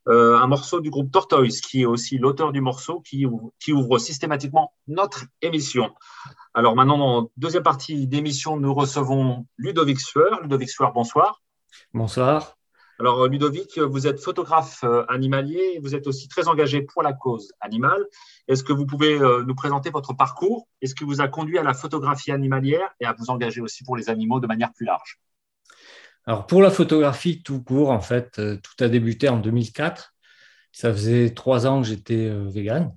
[0.08, 4.74] euh, un morceau du groupe Tortoise, qui est aussi l'auteur du morceau qui, ouvre systématiquement
[4.88, 5.94] notre émission.
[6.56, 10.42] Alors maintenant, dans deuxième partie d'émission, nous recevons Ludovic Sueur.
[10.42, 11.44] Ludovic Sueur, bonsoir.
[11.94, 12.58] Bonsoir.
[13.04, 17.52] Alors Ludovic, vous êtes photographe euh, animalier, vous êtes aussi très engagé pour la cause
[17.60, 18.02] animale.
[18.48, 20.70] Est-ce que vous pouvez euh, nous présenter votre parcours?
[20.82, 23.84] Et ce qui vous a conduit à la photographie animalière et à vous engager aussi
[23.84, 25.20] pour les animaux de manière plus large?
[26.26, 30.14] Alors pour la photographie tout court, en fait, euh, tout a débuté en 2004.
[30.72, 32.96] Ça faisait trois ans que j'étais euh, vegan.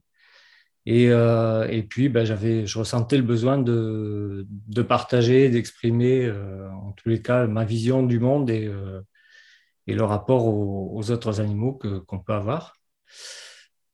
[0.89, 7.09] Et, et, puis, ben, j'avais, je ressentais le besoin de, de partager, d'exprimer, en tous
[7.09, 8.71] les cas, ma vision du monde et,
[9.87, 12.75] et le rapport aux, autres animaux que, qu'on peut avoir.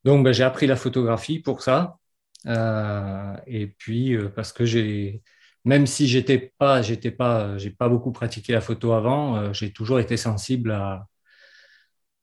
[0.04, 1.98] Donc, ben, j'ai appris la photographie pour ça.
[2.46, 5.22] Euh, et puis, euh, parce que j'ai,
[5.64, 9.72] même si j'étais pas, j'étais pas, j'ai pas beaucoup pratiqué la photo avant, euh, j'ai
[9.72, 11.06] toujours été sensible à,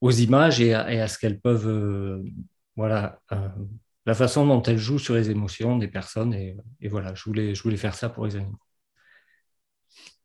[0.02, 2.22] aux images et à, ce qu'elles peuvent,
[2.76, 3.20] voilà,
[4.06, 6.34] la façon dont elles jouent sur les émotions des personnes.
[6.34, 6.58] Et,
[6.90, 8.60] voilà, je voulais, je voulais faire ça pour les animaux.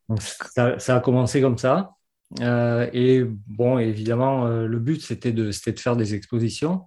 [0.09, 1.91] Donc, ça, ça a commencé comme ça.
[2.41, 6.83] Et bon, évidemment, le but, c'était de, de faire des expositions.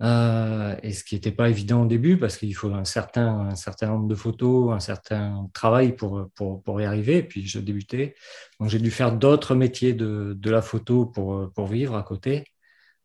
[0.00, 3.56] Euh, et ce qui n'était pas évident au début parce qu'il faut un certain, un
[3.56, 7.22] certain nombre de photos, un certain travail pour, pour, pour y arriver.
[7.22, 8.14] Puis je débutais.
[8.60, 12.44] Donc j'ai dû faire d'autres métiers de, de, la photo pour, pour vivre à côté.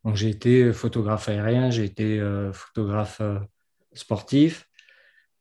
[0.04, 3.22] Donc j'ai été photographe aérien, j'ai été euh, photographe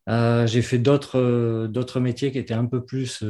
[0.08, 3.24] euh, j'ai fait d'autres, d'autres métiers qui étaient un peu plus,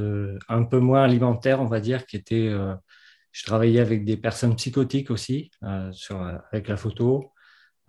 [0.49, 2.51] un peu moins alimentaires, on va dire, qui étaient,
[3.33, 5.51] je travaillais avec des personnes psychotiques aussi,
[5.93, 7.33] sur, avec la photo.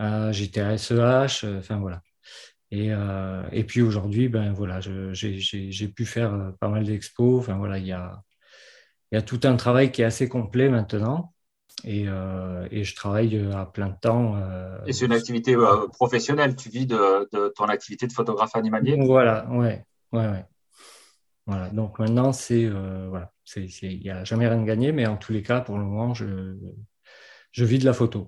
[0.01, 2.01] Euh, j'étais à SEH, euh, enfin voilà.
[2.71, 7.39] Et, euh, et, puis aujourd'hui, ben voilà, j'ai pu faire pas mal d'expos.
[7.39, 8.21] Enfin voilà, il y a,
[9.11, 11.32] il y a tout un travail qui est assez complet maintenant.
[11.85, 12.05] Et,
[12.71, 14.37] et je travaille à plein de temps.
[14.85, 15.55] et c'est une activité
[15.91, 16.55] professionnelle.
[16.55, 18.97] Tu vis de, de, ton activité de photographe animalier?
[19.05, 19.83] Voilà, ouais,
[20.13, 20.45] ouais, ouais.
[21.45, 21.69] Voilà.
[21.69, 25.41] Donc maintenant, c'est voilà, il n'y a jamais rien de gagné, mais en tous les
[25.41, 26.55] cas, pour le moment, je,
[27.51, 28.27] je vis de la photo.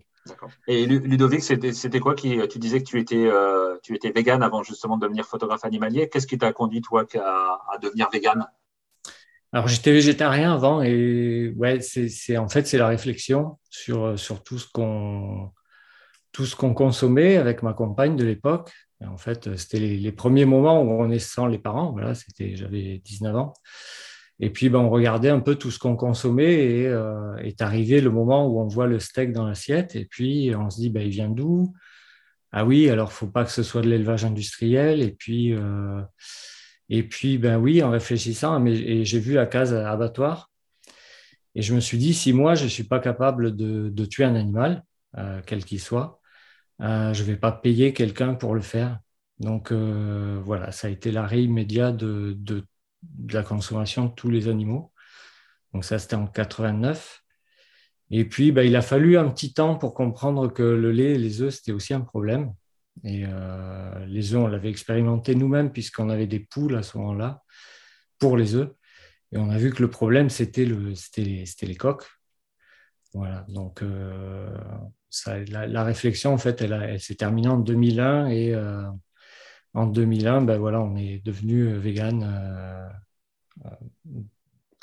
[0.68, 4.64] Et Ludovic, c'était quoi qui, Tu disais que tu étais, euh, tu étais vegan avant
[4.64, 6.10] justement de devenir photographe animalier.
[6.10, 8.48] Qu'est-ce qui t'a conduit, toi, à, devenir vegan
[9.56, 14.60] Alors, j'étais végétarien avant et ouais, c'est en fait, c'est la réflexion sur, sur tout
[14.60, 15.50] ce qu'on
[16.34, 18.74] tout ce qu'on consommait avec ma compagne de l'époque.
[19.00, 21.94] En fait, c'était les, premiers moments où on est sans les parents.
[21.94, 23.54] Voilà, c'était, j'avais 19 ans.
[24.42, 28.02] Et puis, ben, on regardait un peu tout ce qu'on consommait et euh, est arrivé
[28.02, 31.04] le moment où on voit le steak dans l'assiette et puis on se dit, ben,
[31.04, 31.74] il vient d'où?
[32.52, 35.02] Ah oui, alors faut pas que ce soit de l'élevage industriel.
[35.02, 36.02] Et puis, euh,
[36.90, 40.52] et puis, ben oui, en réfléchissant, mais, j'ai vu la case abattoir
[41.56, 44.84] et je me suis dit, si moi, je suis pas capable de, tuer un animal,
[45.18, 46.20] euh, quel qu'il soit,
[46.82, 49.00] euh, je vais pas payer quelqu'un pour le faire.
[49.40, 52.38] Donc euh, voilà, ça a été l'arrêt immédiat de,
[53.32, 54.92] la consommation de tous les animaux.
[55.74, 57.24] Donc ça, c'était en 89.
[58.12, 61.18] Et puis, bah, il a fallu un petit temps pour comprendre que le lait et
[61.18, 62.54] les œufs, c'était aussi un problème.
[63.04, 67.44] Et euh, les œufs, on l'avait expérimenté nous-mêmes puisqu'on avait des poules à ce moment-là
[68.20, 68.72] pour les œufs.
[69.32, 72.08] Et on a vu que le problème, c'était le, les, coques.
[73.14, 74.58] Voilà, donc euh,
[75.50, 78.84] la, réflexion, en fait, elle, s'est terminée en 2001 et euh,
[79.74, 82.92] en 2001, ben voilà, on est devenu vegan.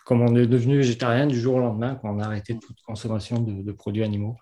[0.04, 3.40] Comme on est devenu végétarien du jour au lendemain, quand on a arrêté toute consommation
[3.40, 4.36] de, produits animaux.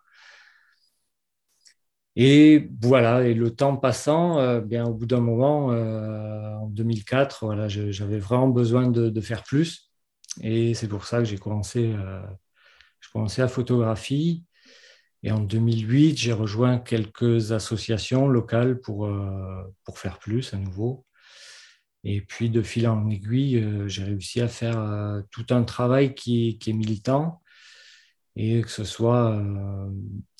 [2.16, 8.18] Et voilà, et le temps passant, bien au bout d'un moment, en 2004, voilà, j'avais
[8.18, 9.90] vraiment besoin de, faire plus.
[10.42, 11.94] Et c'est pour ça que j'ai commencé,
[13.00, 14.44] je commençais à photographie.
[15.22, 21.06] Et en 2008, j'ai rejoint quelques associations locales pour, euh, pour faire plus à nouveau.
[22.04, 26.14] Et puis, de fil en aiguille, euh, j'ai réussi à faire euh, tout un travail
[26.14, 27.39] qui, est militant,
[28.36, 29.42] et que ce soit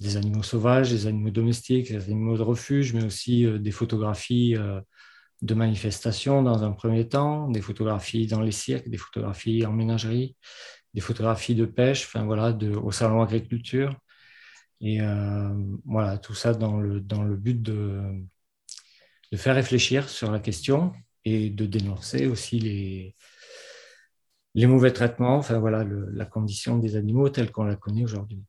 [0.00, 4.56] des animaux sauvages, des animaux domestiques, des animaux de refuge, mais aussi des photographies
[5.42, 10.36] de manifestations dans un premier temps, des photographies dans les cirques, des photographies en ménagerie,
[10.94, 13.94] des photographies de pêche, enfin voilà, au salon agriculture.
[14.80, 15.50] Et euh,
[15.84, 18.02] voilà, tout ça dans le, dans le but de,
[19.32, 20.92] de faire réfléchir sur la question
[21.24, 23.14] et de dénoncer aussi les,
[24.54, 28.42] les mauvais traitements, voilà, la condition des animaux telle qu'on la connaît aujourd'hui.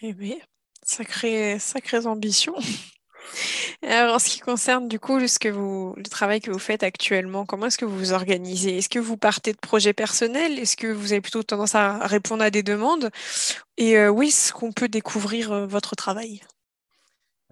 [0.00, 0.36] Eh bien,
[0.82, 2.54] sacrée, sacrée ambition.
[3.82, 7.78] Alors, en ce qui concerne du coup le travail que vous faites actuellement, comment est-ce
[7.78, 8.78] que vous vous organisez?
[8.78, 10.58] Est-ce que vous partez de projets personnels?
[10.58, 13.10] Est-ce que vous avez plutôt tendance à répondre à des demandes?
[13.76, 16.42] Et euh, où est-ce qu'on peut découvrir euh, votre travail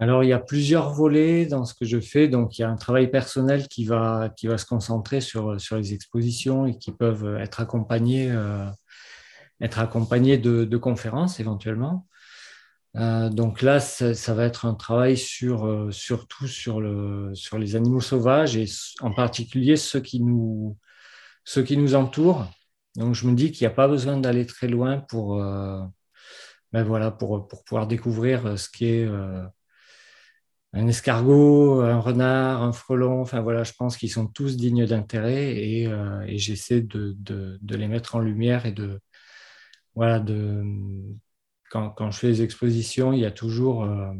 [0.01, 2.27] Alors, il y a plusieurs volets dans ce que je fais.
[2.27, 5.77] Donc, il y a un travail personnel qui va, qui va se concentrer sur, sur
[5.77, 8.65] les expositions et qui peuvent être accompagnés, euh,
[9.61, 12.07] être accompagnés de, conférences éventuellement.
[12.97, 17.75] Euh, donc là, ça, va être un travail sur, euh, surtout sur, le, sur les
[17.75, 18.65] animaux sauvages et
[19.01, 20.77] en particulier ceux qui nous,
[21.45, 22.47] ceux qui nous entourent.
[22.95, 27.11] Donc je me dis qu'il n'y a pas besoin d'aller très loin pour, ben voilà,
[27.11, 29.07] pour, pour, pouvoir découvrir ce qu'est
[30.73, 33.21] un escargot, un renard, un frelon.
[33.21, 35.83] Enfin voilà, je pense qu'ils sont tous dignes d'intérêt et,
[36.27, 38.99] et j'essaie de, les mettre en lumière et de,
[39.95, 40.63] voilà, de
[41.71, 44.11] quand, je fais des expositions, il y a toujours euh,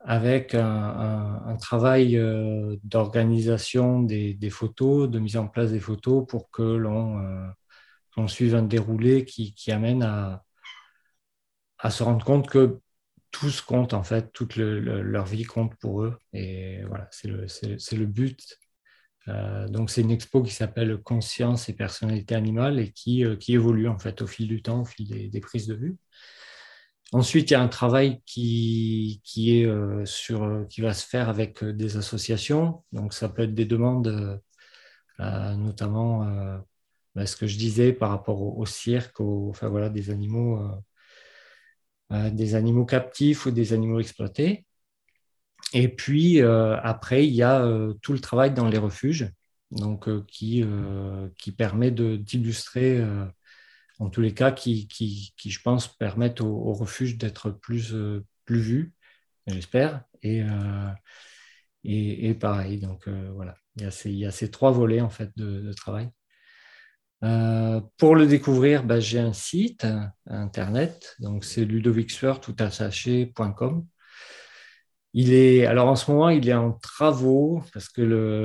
[0.00, 6.62] avec un, travail euh, d'organisation des, photos, de mise en place des photos pour que
[6.62, 10.42] l'on euh, suive un déroulé qui, amène à,
[11.90, 12.80] se rendre compte que
[13.38, 16.18] tout se compte en fait, toute leur vie compte pour eux.
[16.32, 18.58] Et voilà, c'est le, le, but
[19.28, 23.54] euh, donc c'est une expo qui s'appelle Conscience et personnalité animale et qui, euh, qui,
[23.54, 25.96] évolue en fait au fil du temps, au fil des, prises de vue.
[27.12, 31.28] Ensuite, il y a un travail qui, qui, est, euh, sur, qui va se faire
[31.28, 32.84] avec des associations.
[32.92, 34.40] Donc ça peut être des demandes,
[35.18, 36.60] notamment
[37.14, 40.60] bah, ce que je disais par rapport au, cirque, enfin voilà, des animaux,
[42.10, 44.64] des animaux captifs ou des animaux exploités.
[45.72, 49.30] Et puis euh, après, il y a euh, tout le travail dans les refuges,
[49.70, 50.64] donc euh, qui,
[51.38, 53.04] qui permet d'illustrer,
[53.98, 57.94] en tous les cas, qui, qui, qui je pense, permettent aux, refuges d'être plus,
[58.44, 58.94] plus vus,
[59.46, 60.04] j'espère.
[60.22, 60.42] Et,
[61.84, 65.00] et, et, pareil, donc voilà, il y, a ces, il y, a ces, trois volets
[65.00, 66.10] en fait de, travail.
[67.20, 69.86] Pour le découvrir, bah, j'ai un site
[70.26, 73.86] internet, donc c'est ludovixfer.com.
[75.18, 78.02] Il est, alors en ce moment, il est en travaux parce que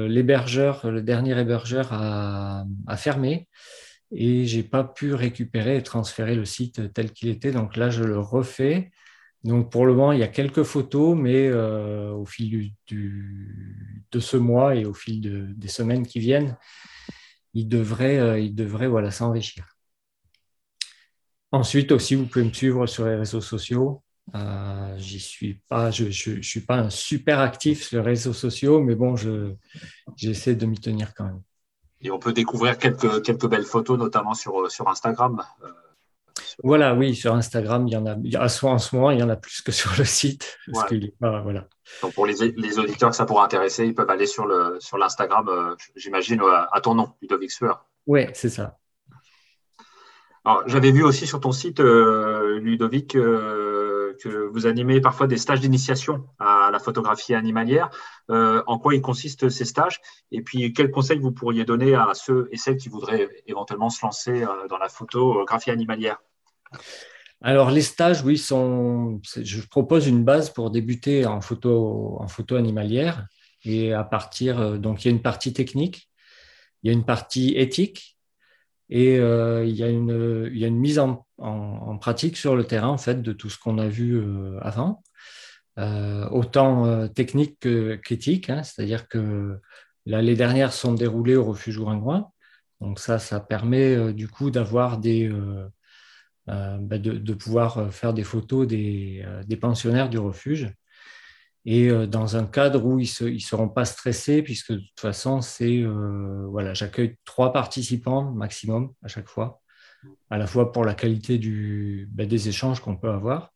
[0.08, 2.64] l'hébergeur, le, dernier hébergeur a,
[2.96, 3.50] fermé
[4.12, 7.52] et j'ai pas pu récupérer et transférer le site tel qu'il était.
[7.52, 8.90] Donc là, je le refais.
[9.44, 14.38] Donc pour le moment, il y a quelques photos, mais euh, au fil de ce
[14.38, 16.56] mois et au fil des semaines qui viennent,
[17.54, 19.66] il devrait, euh, il devrait voilà, s'enrichir.
[21.52, 24.04] Ensuite aussi, vous pouvez me suivre sur les réseaux sociaux.
[24.36, 28.82] Euh, j'y suis pas, je, je, suis pas un super actif sur les réseaux sociaux,
[28.82, 29.54] mais bon, je,
[30.16, 31.42] j'essaie de m'y tenir quand même.
[32.00, 35.44] Et on peut découvrir quelques, quelques belles photos, notamment sur, sur Instagram.
[36.40, 39.30] Euh, voilà, oui, sur Instagram, il y en a, en ce moment, il y en
[39.30, 40.58] a plus que sur le site.
[41.20, 41.68] voilà.
[42.02, 44.98] Donc pour les, les, auditeurs que ça pourrait intéresser, ils peuvent aller sur, le, sur
[44.98, 46.42] l'Instagram, euh, j'imagine,
[46.72, 47.86] à ton nom, Ludovic Sueur.
[48.08, 48.78] Oui, c'est ça.
[50.44, 53.16] Alors, j'avais vu aussi sur ton site, Ludovic,
[54.30, 57.90] vous animez parfois des stages d'initiation à la photographie animalière.
[58.30, 60.00] Euh, en quoi ils consistent ces stages?
[60.32, 64.06] Et puis, quels conseils vous pourriez donner à ceux et celles qui voudraient éventuellement se
[64.06, 66.18] lancer euh, dans la photographie animalière?
[67.42, 69.20] Alors les stages, oui, sont.
[69.36, 73.26] Je propose une base pour débuter en photo, en photo animalière.
[73.64, 76.10] Et à partir, euh, donc il y a une partie technique,
[76.84, 78.18] il y a une partie éthique,
[78.92, 81.26] et euh, il, y a une, mise en,
[82.00, 85.02] pratique sur le terrain en fait, de tout ce qu'on a vu euh, avant,
[85.80, 87.60] euh, autant technique
[88.04, 88.50] qu'éthique.
[88.50, 89.60] Hein, C'est-à-dire que
[90.06, 92.28] là, les dernières sont déroulées au refuge Ouringouin.
[92.82, 95.00] Donc ça, ça permet du coup d'avoir.
[96.48, 100.74] Bah, de, pouvoir faire des photos des pensionnaires du refuge
[101.66, 105.42] et euh, dans un cadre où ils ne seront pas stressés, puisque de toute façon,
[105.42, 109.62] c'est euh, voilà, j'accueille trois participants maximum à chaque fois,
[110.30, 111.38] à la fois pour la qualité
[112.10, 113.54] ben, des échanges qu'on peut avoir,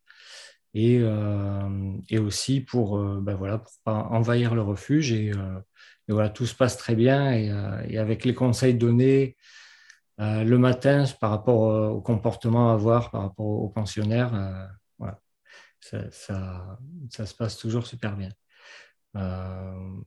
[0.75, 5.11] et, euh, et aussi pour ben, voilà, pour pas envahir le refuge.
[5.11, 5.31] Et,
[6.07, 9.37] voilà, tout se passe très bien, et avec les conseils donnés
[10.19, 14.69] le matin par rapport au comportement à avoir par rapport aux pensionnaires
[16.11, 16.77] ça,
[17.09, 18.29] ça, se passe toujours super bien.
[19.15, 20.01] Euh,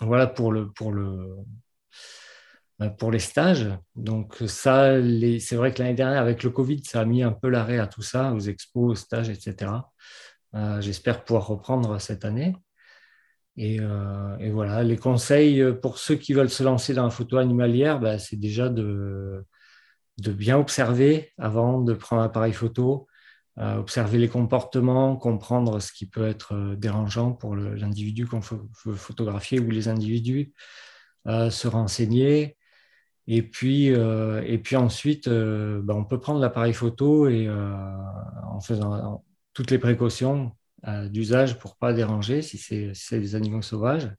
[0.00, 1.36] voilà pour, le, pour, le,
[2.78, 3.66] bah, pour les stages.
[3.94, 4.94] Donc ça,
[5.40, 7.86] c'est vrai que l'année dernière, avec le Covid, ça a mis un peu l'arrêt à
[7.86, 9.72] tout ça, aux expos, aux stages, etc.
[10.54, 12.54] Euh, j'espère pouvoir reprendre cette année.
[13.56, 17.38] Et, euh, et, voilà, les conseils pour ceux qui veulent se lancer dans la photo
[17.38, 19.46] animalière, bah, c'est déjà de,
[20.18, 23.06] de bien observer avant de prendre un appareil photo,
[23.58, 29.70] observer les comportements, comprendre ce qui peut être dérangeant pour l'individu qu'on veut photographier ou
[29.70, 30.52] les individus,
[31.26, 32.56] se renseigner.
[33.26, 39.70] Et puis, et puis ensuite, ben, on peut prendre l'appareil photo et en faisant toutes
[39.70, 40.52] les précautions
[40.86, 44.10] d'usage pour pas déranger si c'est des animaux sauvages.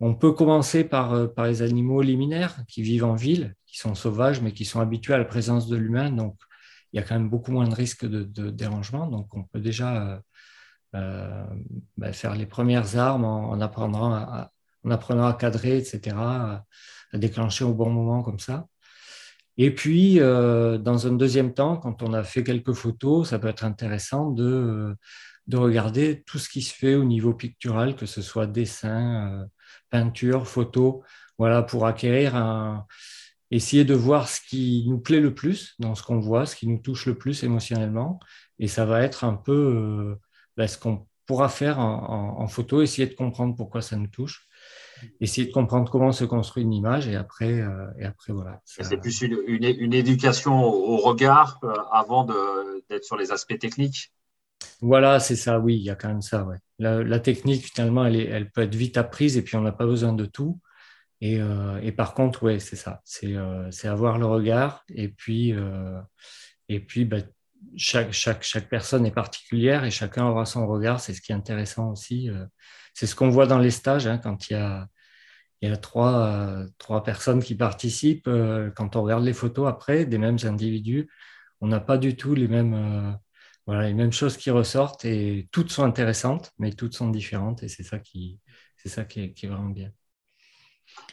[0.00, 3.94] On peut commencer par, euh, par les animaux liminaires qui vivent en ville, qui sont
[3.94, 6.10] sauvages, mais qui sont habitués à la présence de l'humain.
[6.10, 6.36] Donc,
[6.92, 9.06] il y a quand même beaucoup moins de risques de, dérangement.
[9.06, 10.18] Donc, on peut déjà euh,
[10.96, 11.46] euh,
[11.96, 14.50] ben, faire les premières armes en, apprenant, à,
[14.84, 16.64] en apprenant à cadrer, etc., à,
[17.12, 18.66] déclencher au bon moment comme ça.
[19.56, 23.64] Et puis, dans un deuxième temps, quand on a fait quelques photos, ça peut être
[23.64, 24.96] intéressant de,
[25.48, 29.44] de regarder tout ce qui se fait au niveau pictural, que ce soit dessin,
[29.90, 31.02] peinture, photo,
[31.36, 32.86] voilà, pour acquérir un,
[33.50, 36.68] essayer de voir ce qui nous plaît le plus dans ce qu'on voit, ce qui
[36.68, 38.20] nous touche le plus émotionnellement.
[38.58, 40.14] Et ça va être un peu euh,
[40.56, 44.48] ben, ce qu'on pourra faire en, photo, essayer de comprendre pourquoi ça nous touche,
[45.20, 48.60] essayer de comprendre comment se construit une image et après, euh, et après voilà.
[48.64, 54.12] C'est plus une, une, éducation au regard euh, avant d'être sur les aspects techniques?
[54.80, 56.44] Voilà, c'est ça, oui, il y a quand même ça.
[56.44, 56.56] Ouais.
[56.80, 60.12] La, technique, finalement, elle, elle, peut être vite apprise et puis on n'a pas besoin
[60.12, 60.58] de tout.
[61.20, 64.84] Et, euh, par contre, oui, c'est ça, euh, c'est avoir le regard.
[64.94, 66.00] Et puis, euh,
[66.68, 67.18] et puis bah,
[67.76, 71.00] chaque, chaque, chaque, personne est particulière et chacun aura son regard.
[71.00, 72.30] C'est ce qui est intéressant aussi.
[72.94, 74.88] c'est ce qu'on voit dans les stages, hein, quand il y a,
[75.62, 78.28] il y a trois, trois personnes qui participent.
[78.76, 81.10] quand on regarde les photos après des mêmes individus,
[81.60, 83.18] on n'a pas du tout les mêmes
[83.66, 87.68] voilà, les mêmes choses qui ressortent et toutes sont intéressantes, mais toutes sont différentes et
[87.68, 88.40] c'est ça qui,
[88.76, 89.92] c'est ça qui est, vraiment bien.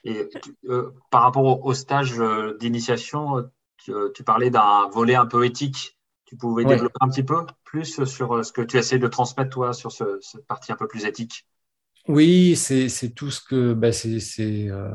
[0.04, 0.30] Et
[0.70, 5.98] euh, par rapport au, stage euh, d'initiation, tu, parlais d'un volet un peu éthique.
[6.26, 9.50] Tu pouvais développer un petit peu plus sur euh, ce que tu essaies de transmettre,
[9.50, 11.48] toi, sur cette partie un peu plus éthique?
[12.08, 13.74] Oui, c'est tout ce que.
[13.74, 14.92] Ben, c'est euh,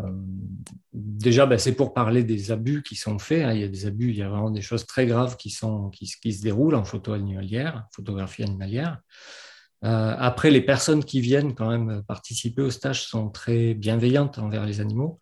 [0.93, 3.45] déjà, ben, c'est pour parler des abus qui sont faits.
[3.45, 3.53] Hein.
[3.53, 5.91] Il y a des abus, il y a vraiment des choses très graves qui, sont,
[5.91, 9.01] qui, qui se déroulent en photo animalière, photographie animalière.
[9.85, 14.65] Euh, après, les personnes qui viennent quand même participer au stage sont très bienveillantes envers
[14.65, 15.19] les animaux,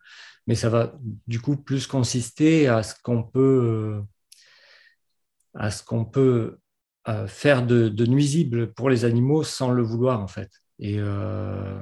[0.47, 0.93] mais ça va
[1.27, 4.01] du coup plus consister à ce qu'on peut,
[5.55, 6.59] à ce qu'on peut
[7.07, 10.51] euh, faire de, de nuisible pour les animaux sans le vouloir en fait.
[10.83, 11.81] Euh,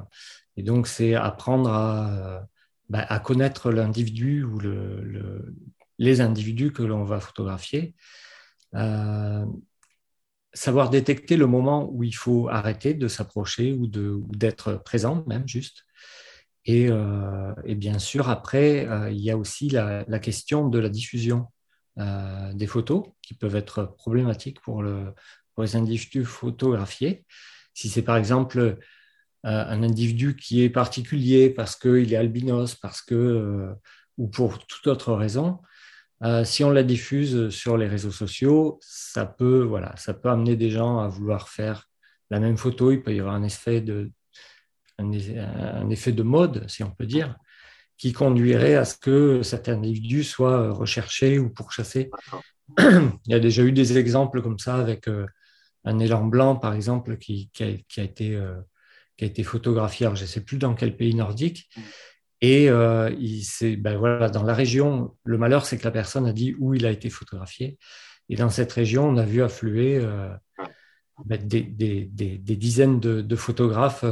[0.57, 2.47] et, donc, c'est apprendre à,
[2.89, 5.55] bah, connaître l'individu ou le,
[5.97, 7.95] les individus que l'on va photographier.
[8.75, 9.45] Euh,
[10.53, 15.85] savoir détecter le moment où il faut arrêter de s'approcher ou d'être présent, même juste.
[16.65, 21.47] Et, euh, bien sûr, après, il y a aussi la, question de la diffusion
[21.97, 25.13] des photos qui peuvent être problématiques pour, le,
[25.53, 27.25] pour les individus photographiés.
[27.73, 28.77] Si c'est par exemple
[29.45, 33.73] euh, un individu qui est particulier parce qu'il est albinos, parce que, euh,
[34.17, 35.59] ou pour toute autre raison,
[36.23, 40.55] euh, si on la diffuse sur les réseaux sociaux, ça peut, voilà, ça peut amener
[40.55, 41.89] des gens à vouloir faire
[42.29, 42.91] la même photo.
[42.91, 44.11] Il peut y avoir un effet de,
[44.97, 47.35] un, effet de mode, si on peut dire,
[47.97, 52.09] qui conduirait à ce que cet individu soit recherché ou pourchassé.
[52.77, 55.07] Il y a déjà eu des exemples comme ça avec
[55.85, 58.55] un élan blanc, par exemple, qui, a, été, euh,
[59.17, 61.69] qui a été photographié, alors je ne sais plus dans quel pays nordique.
[62.41, 63.09] Et euh,
[63.77, 66.85] ben voilà, dans la région, le malheur, c'est que la personne a dit où il
[66.85, 67.77] a été photographié.
[68.29, 70.29] Et dans cette région, on a vu affluer euh,
[71.25, 72.05] ben, des,
[72.39, 74.05] dizaines de, photographes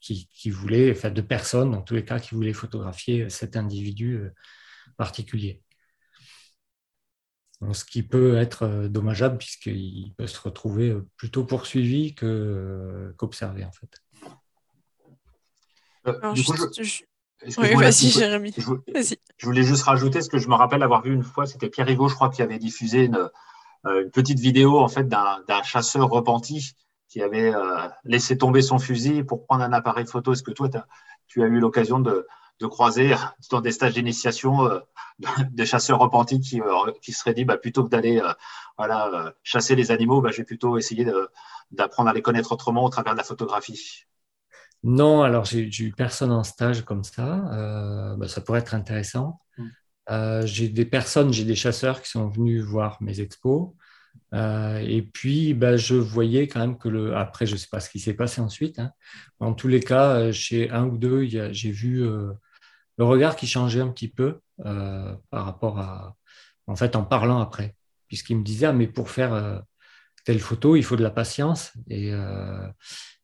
[0.00, 4.20] qui, qui, voulaient, enfin de personnes en tous les cas, qui voulaient photographier cet individu
[4.96, 5.62] particulier
[7.72, 13.64] ce qui peut être euh, dommageable puisqu'il peut se retrouver euh, plutôt poursuivi euh, qu'observé
[13.64, 14.02] en fait.
[17.58, 18.54] Oui, vas-y, Jérémy.
[18.56, 21.86] Je, voulais juste rajouter ce que je me rappelle avoir vu une fois, c'était Pierre
[21.86, 23.30] Rigaud, je crois, qui avait diffusé une,
[24.12, 26.70] petite vidéo en fait d'un chasseur repenti
[27.08, 27.52] qui avait
[28.04, 30.32] laissé tomber son fusil pour prendre un appareil photo.
[30.32, 30.68] Est-ce que toi,
[31.26, 32.26] tu as eu l'occasion de,
[32.62, 33.14] de croiser
[33.50, 34.78] dans des stages d'initiation euh,
[35.50, 38.32] des chasseurs repentis qui, euh, qui seraient dit bah, plutôt que d'aller euh,
[38.78, 41.06] voilà, chasser les animaux, bah, je vais plutôt essayer
[41.70, 44.06] d'apprendre à les connaître autrement au travers de la photographie?
[44.84, 48.16] Non, alors j'ai eu personne en stage comme ça.
[48.18, 49.40] Bah, ça pourrait être intéressant.
[49.58, 50.46] Mm.
[50.46, 53.70] j'ai des personnes, j'ai des chasseurs qui sont venus voir mes expos.
[54.32, 57.16] et puis, bah, je voyais quand même que le.
[57.16, 58.80] Après, je ne sais pas ce qui s'est passé ensuite.
[58.80, 58.92] Hein.
[59.38, 62.04] En tous les cas, chez un ou deux, j'ai vu
[62.98, 66.16] le regard qui changeait un petit peu euh, par rapport à,
[66.66, 67.74] en fait, en parlant après.
[68.08, 69.62] puisqu'il me disait, ah, mais pour faire
[70.24, 71.72] telle photo, il faut de la patience.
[71.88, 72.12] Et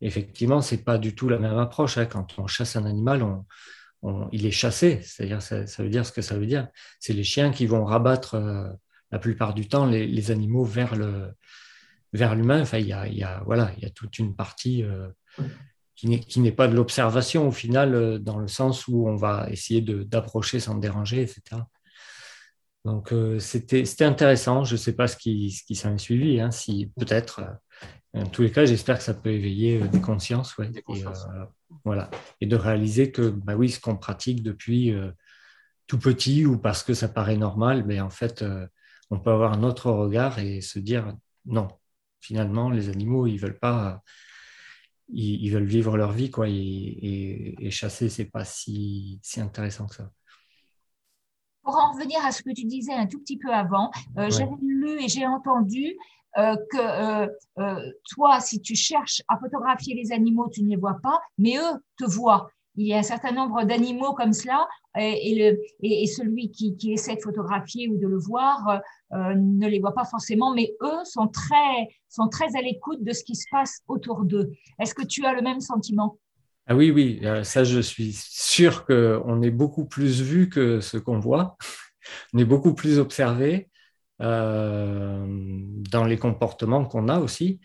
[0.01, 1.99] effectivement, ce n'est pas du tout la même approche.
[1.99, 2.07] Hein.
[2.07, 3.25] Quand on chasse un animal,
[4.33, 6.69] il est chassé, c'est-à-dire ça, veut dire ce que ça veut dire.
[7.01, 8.37] C'est les chiens qui vont rabattre
[9.11, 11.35] la plupart du temps les, animaux vers le
[12.13, 12.63] vers l'humain.
[12.63, 14.85] Enfin, il y a, voilà, il y a toute une partie
[15.99, 19.81] qui n'est pas de l'observation au final, euh, dans le sens où on va essayer
[19.81, 21.63] d'approcher sans déranger, etc.
[22.89, 24.65] Donc euh, c'était intéressant.
[24.65, 27.41] Je ne sais pas ce qui, ce qui s'en est suivi, hein, si peut-être.
[27.41, 31.05] Euh, en tous les cas, j'espère que ça peut éveiller des consciences, ouais, et,
[31.85, 32.11] voilà,
[32.41, 34.95] et de réaliser que, bah oui, ce qu'on pratique depuis
[35.87, 38.43] tout petit ou parce que ça paraît normal, mais en fait,
[39.11, 41.15] on peut avoir un autre regard et se dire
[41.45, 41.69] non,
[42.21, 44.03] finalement, les animaux, ils veulent pas
[45.09, 49.97] ils, veulent vivre leur vie, quoi, et, et, chasser, c'est pas si, si, intéressant que
[49.97, 50.11] ça.
[51.69, 54.57] Pour en revenir à ce que tu disais un tout petit peu avant, euh, j'avais
[54.63, 55.99] lu et j'ai entendu
[56.39, 57.29] euh, que
[57.61, 61.59] euh, toi, si tu cherches à photographier les animaux, tu ne les vois pas, mais
[61.59, 62.51] eux te voient.
[62.77, 64.67] Il y a un certain nombre d'animaux comme cela,
[64.97, 69.95] et, le, et, celui qui, essaie de photographier ou de le voir ne les voit
[69.95, 73.83] pas forcément, mais eux sont très, sont très à l'écoute de ce qui se passe
[73.89, 74.53] autour d'eux.
[74.79, 76.17] Est-ce que tu as le même sentiment?
[76.69, 80.97] Ah oui, oui, euh, ça je suis sûr qu'on est beaucoup plus vu que ce
[80.99, 81.57] qu'on voit,
[82.33, 83.71] on est beaucoup plus observé
[84.23, 85.25] euh,
[85.91, 87.61] dans les comportements qu'on a aussi.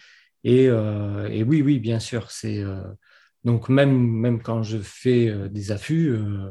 [0.45, 2.61] Et, et, oui, oui, bien sûr, c'est
[3.43, 6.49] donc même, quand je fais euh, des affûts, euh,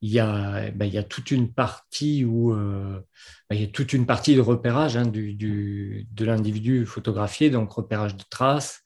[0.00, 3.00] il y, a, ben, il y a toute une partie où euh,
[3.50, 8.16] ben, il y a toute une partie de repérage hein, de l'individu photographié, donc repérage
[8.16, 8.82] de traces,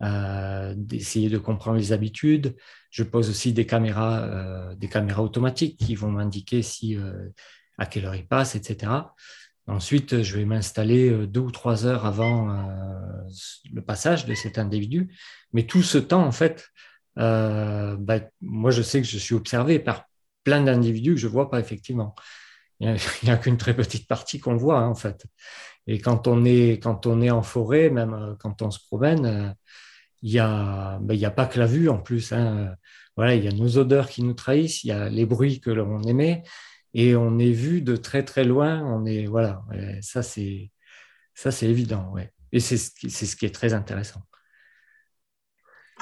[0.00, 2.56] d'essayer de comprendre les habitudes.
[2.90, 6.96] Je pose aussi des caméras, des caméras automatiques qui vont m'indiquer si
[7.78, 8.92] à quelle heure il passe, etc.
[9.66, 12.46] Ensuite, je vais m'installer deux ou trois heures avant
[13.72, 15.10] le passage de cet individu
[15.52, 16.68] mais tout ce temps, en fait,
[17.18, 20.04] euh, bah, moi, je sais que je suis observé par
[20.44, 22.14] plein d'individus que je ne vois pas effectivement.
[22.80, 25.26] Il n'y a, qu'une très petite partie qu'on voit, hein, en fait.
[25.86, 29.26] Et quand on, est, quand on est en forêt, même euh, quand on se promène,
[29.26, 29.50] euh,
[30.22, 32.32] il n'y a, bah, a pas que la vue en plus.
[32.32, 32.74] Hein.
[33.16, 35.70] Voilà, il y a nos odeurs qui nous trahissent, il y a les bruits que
[35.70, 36.42] l'on émet,
[36.94, 38.82] et on est vu de très très loin.
[38.84, 39.62] On est, voilà,
[40.00, 40.70] ça c'est,
[41.34, 42.32] ça c'est évident, ouais.
[42.52, 44.22] Et c'est ce qui est très intéressant.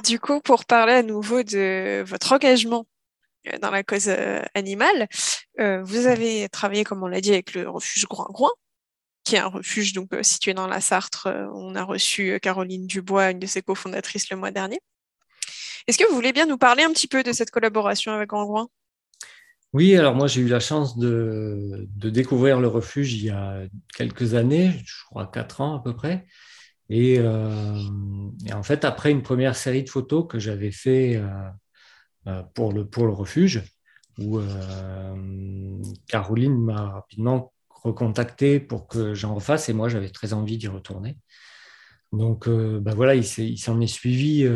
[0.04, 2.86] Du coup, pour parler à nouveau de votre engagement
[3.48, 5.08] euh, dans la cause euh, animale,
[5.58, 8.50] euh, vous avez travaillé, comme on l'a dit, avec le refuge Groin-Groin,
[9.26, 11.26] qui est un refuge donc situé dans la Sarthe.
[11.26, 14.80] On a reçu Caroline Dubois, une de ses cofondatrices, le mois dernier.
[15.86, 18.68] Est-ce que vous voulez bien nous parler un petit peu de cette collaboration avec Groin-Groin
[19.72, 23.58] oui, alors moi j'ai eu la chance de, découvrir le refuge il y a
[23.94, 26.24] quelques années, je crois quatre ans à peu près.
[26.90, 31.26] Euh, et, en fait, après une première série de photos que j'avais fait euh,
[32.28, 33.62] euh, pour, le, pour le refuge,
[34.18, 34.40] où
[36.08, 37.52] Caroline m'a rapidement
[37.86, 41.18] recontacté pour que j'en refasse, et moi j'avais très envie d'y retourner.
[42.12, 44.48] Donc ben voilà, il s'en est, suivi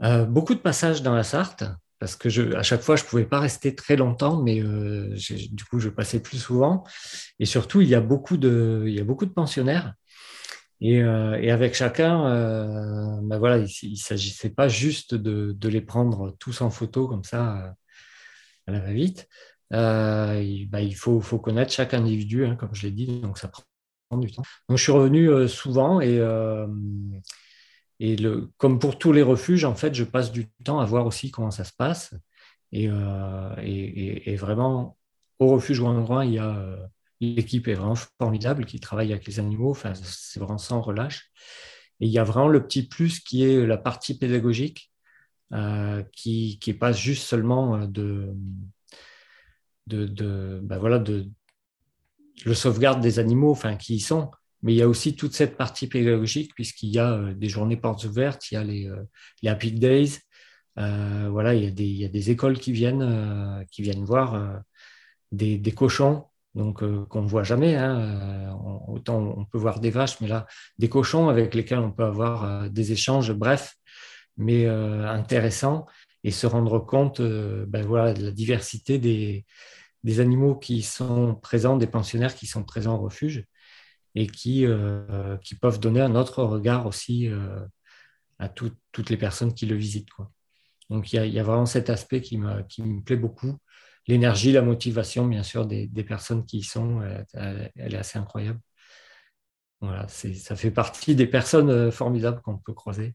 [0.00, 1.64] beaucoup de passages dans la Sarthe,
[1.98, 5.64] parce que je, à chaque fois, je ne pouvais pas rester très longtemps, mais du
[5.70, 6.84] coup, je passais plus souvent.
[7.38, 9.94] Et surtout, il y a beaucoup de, il y a beaucoup de pensionnaires
[10.84, 16.36] euh, et, avec chacun, euh, ben voilà, il ne s'agissait pas juste de, les prendre
[16.38, 17.70] tous en photo comme ça euh,
[18.66, 19.28] à la va-vite.
[19.72, 23.48] Il, ben, il faut, faut, connaître chaque individu, hein, comme je l'ai dit, donc ça
[23.48, 23.64] prend
[24.18, 24.42] du temps.
[24.68, 26.20] Donc je suis revenu souvent et,
[28.00, 31.06] et le, comme pour tous les refuges, en fait, je passe du temps à voir
[31.06, 32.14] aussi comment ça se passe.
[32.72, 34.96] Et, et, vraiment,
[35.38, 36.78] au refuge Grand il y a
[37.22, 41.30] L'équipe est vraiment formidable, qui travaille avec les animaux, c'est vraiment sans relâche.
[42.00, 44.90] Et il y a vraiment le petit plus qui est la partie pédagogique,
[45.52, 48.32] euh, qui n'est pas juste seulement euh,
[49.86, 51.28] de, de, ben voilà, de
[52.44, 54.30] le sauvegarde des animaux, enfin, qui y sont,
[54.62, 57.76] mais il y a aussi toute cette partie pédagogique, puisqu'il y a euh, des journées
[57.76, 58.90] portes ouvertes, il y a les,
[59.42, 60.18] les Happy Days,
[60.76, 64.62] voilà, il y, a des, il y, a des, écoles qui viennent, qui viennent voir
[65.30, 66.24] des, des, cochons
[66.54, 67.76] donc euh, qu'on ne voit jamais.
[67.76, 70.46] Hein, euh, autant on peut voir des vaches, mais là,
[70.78, 73.76] des cochons avec lesquels on peut avoir euh, des échanges brefs,
[74.36, 75.86] mais intéressants,
[76.24, 79.44] et se rendre compte ben voilà, de la diversité des,
[80.20, 83.46] animaux qui sont présents, des pensionnaires qui sont présents au refuge,
[84.14, 84.66] et qui,
[85.42, 87.28] qui peuvent donner un autre regard aussi
[88.38, 90.08] à toutes les personnes qui le visitent.
[90.90, 93.16] Donc il y, a, il y, a, vraiment cet aspect qui me, qui me plaît
[93.16, 93.58] beaucoup
[94.06, 97.02] l'énergie, la motivation, bien sûr, des, personnes qui y sont,
[97.34, 98.60] elle, est assez incroyable.
[99.80, 103.14] Voilà, ça fait partie des personnes formidables qu'on peut croiser.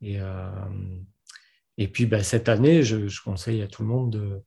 [0.00, 0.18] Et,
[1.78, 4.42] et puis, ben, cette année, je, conseille à tout le monde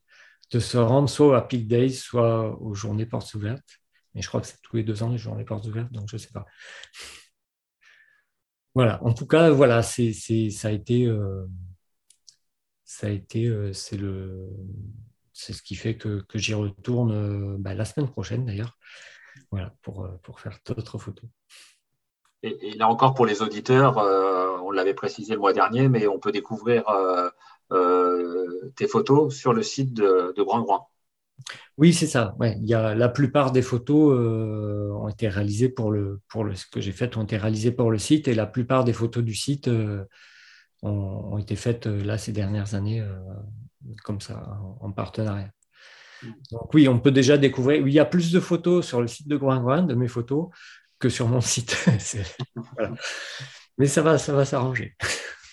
[0.52, 3.80] de, se rendre soit à Peak Days, soit aux journées portes ouvertes.
[4.14, 6.18] Mais je crois que c'est tous les deux ans les journées portes ouvertes, donc je
[6.18, 6.46] ne sais pas.
[8.76, 11.46] Voilà, en tout cas, voilà, ça a été, euh,
[12.84, 18.10] ça a été, euh, c'est ce qui fait que, j'y retourne euh, bah, la semaine
[18.10, 18.78] prochaine d'ailleurs,
[19.52, 21.30] voilà, pour faire d'autres photos.
[22.44, 24.00] Et, là encore pour les auditeurs,
[24.72, 26.86] on l'avait précisé le mois dernier, mais on peut découvrir
[28.76, 30.90] tes photos sur le site de, Grand Grand.
[31.78, 32.36] Oui, c'est ça.
[32.42, 36.56] Il y a, la plupart des photos euh, ont été réalisées pour le, pour le,
[36.56, 39.24] ce que j'ai fait ont été réalisées pour le site et la plupart des photos
[39.24, 40.04] du site euh,
[40.84, 43.04] ont, été faites euh, là ces dernières années
[44.04, 45.52] comme ça en, partenariat.
[46.52, 47.86] Donc oui, on peut déjà découvrir.
[47.88, 50.50] Il y a plus de photos sur le site de Groingouin, de mes photos,
[51.00, 51.76] que sur mon site.
[53.78, 54.96] Mais ça va, ça va s'arranger.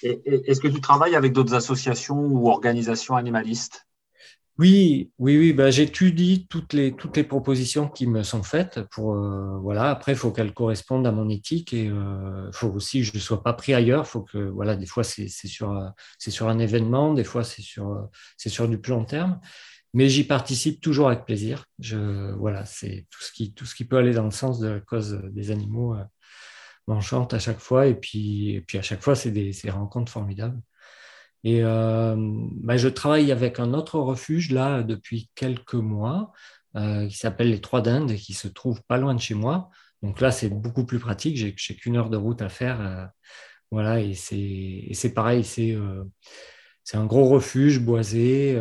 [0.02, 3.86] Est-ce que tu travailles avec d'autres associations ou organisations animalistes?
[4.58, 5.52] Oui, oui, oui.
[5.52, 8.80] Ben, j'étudie toutes les, toutes les propositions qui me sont faites.
[8.90, 9.90] Pour, euh, voilà.
[9.90, 13.14] Après, il faut qu'elles correspondent à mon éthique et il euh, faut aussi que je
[13.14, 14.08] ne sois pas pris ailleurs.
[14.08, 15.80] Faut que, voilà, des fois, c'est sur,
[16.18, 19.38] sur un événement, des fois, c'est sur, sur du plus long terme.
[19.94, 21.64] Mais j'y participe toujours avec plaisir.
[21.78, 24.68] Je, voilà, c'est tout ce, qui, tout ce qui peut aller dans le sens de
[24.68, 26.02] la cause des animaux euh,
[26.88, 27.86] m'enchante à chaque fois.
[27.86, 30.60] Et puis, puis à chaque fois, c'est des, rencontres formidables.
[31.44, 36.32] Et euh, bah, je travaille avec un autre refuge là depuis quelques mois
[36.76, 39.70] euh, qui s'appelle les Trois d'Inde et qui se trouve pas loin de chez moi.
[40.02, 41.36] Donc là, c'est beaucoup plus pratique.
[41.36, 42.80] J'ai qu'une heure de route à faire.
[42.80, 43.06] Euh,
[43.70, 45.76] voilà, et c'est pareil, c'est
[46.94, 48.58] un gros refuge boisé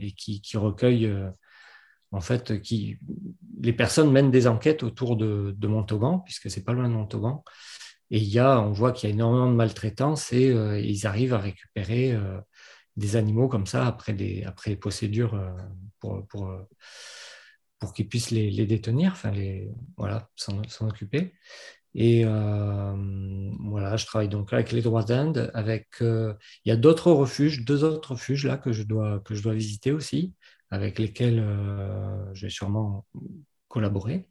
[0.00, 1.12] et qui recueille,
[2.12, 2.52] en fait,
[3.62, 7.42] les personnes mènent des enquêtes autour de, de Montauban, puisque c'est pas loin de Montauban.
[8.10, 11.06] Et il y a, on voit qu'il y a énormément de maltraitance et euh, ils
[11.06, 12.38] arrivent à récupérer euh,
[12.96, 15.50] des animaux comme ça après, des, après les procédures euh,
[15.98, 16.54] pour, pour,
[17.78, 21.32] pour qu'ils puissent les, les, détenir, enfin les, voilà, s'en occuper.
[21.94, 25.50] Et voilà, je travaille donc avec les droits d'Inde.
[25.52, 29.42] Avec, il y a d'autres refuges, deux autres refuges là que je dois que je
[29.42, 30.32] dois visiter aussi,
[30.72, 31.38] avec lesquels
[32.32, 33.06] je vais sûrement
[33.68, 34.26] collaborer.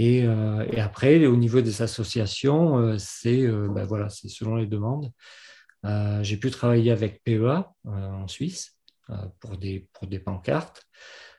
[0.00, 5.12] Euh, et, après, au niveau des associations, euh, c'est euh, ben voilà, selon les demandes.
[6.22, 8.78] J'ai pu travailler avec PEA en Suisse
[9.40, 10.82] pour, des, pour des pancartes.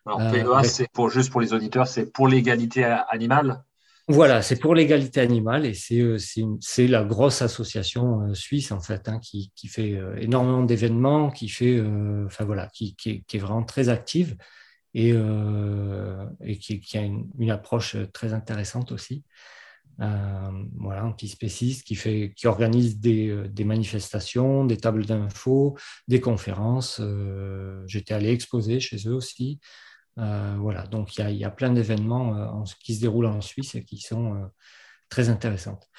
[0.06, 3.64] Alors, PEA, c'est pour, juste pour les auditeurs, c'est pour l'égalité animale?
[4.08, 9.51] Voilà, c'est pour l'égalité animale et c'est la grosse association suisse en fait hein, qui,
[9.56, 11.82] qui, fait énormément d'événements, qui fait,
[12.26, 14.38] enfin voilà, qui, qui, est, vraiment très active
[14.95, 19.24] et, euh, et qui, a une, approche très intéressante aussi.
[20.01, 25.78] Euh, voilà, antispéciste qui, fait, qui organise des, euh, des manifestations, des tables d'infos,
[26.08, 27.01] des conférences.
[27.88, 29.60] J'étais allé exposer chez eux aussi.
[30.18, 34.49] Voilà, donc il y a, plein d'événements qui se déroulent en Suisse et qui sont
[35.09, 35.89] très intéressantes.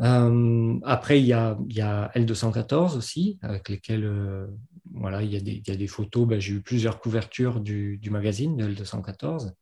[0.00, 4.46] Euh, après, il y, a, y, a, L214 aussi, avec lesquels euh,
[4.92, 6.26] voilà, il, y a des, y a des photos.
[6.26, 9.52] Ben, j'ai eu plusieurs couvertures du, magazine de L214.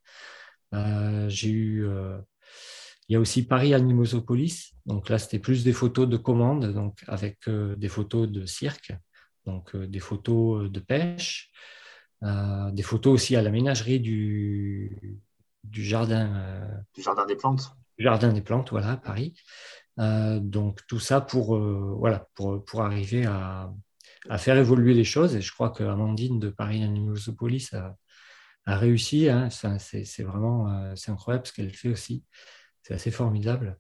[0.73, 1.87] Euh, j'ai eu,
[3.09, 4.73] il y a aussi Paris Animosopolis.
[4.87, 8.93] Donc là, c'était plus des photos de commande, donc avec des photos de cirque,
[9.45, 11.51] donc des photos de pêche,
[12.23, 15.19] des photos aussi à la ménagerie du,
[15.65, 16.85] du jardin.
[16.95, 17.77] du jardin des plantes.
[17.99, 19.35] Du jardin des plantes, voilà, à Paris.
[20.01, 23.71] Euh, donc tout ça pour, euh, voilà, pour, pour arriver à,
[24.29, 25.37] à, faire évoluer les choses.
[25.37, 27.97] Et je crois que Amandine de Paris Animosopolis a,
[28.65, 29.29] a réussi.
[29.29, 29.49] Hein.
[29.51, 32.25] C'est vraiment euh, c'est incroyable ce qu'elle fait aussi.
[32.83, 33.79] C'est assez formidable.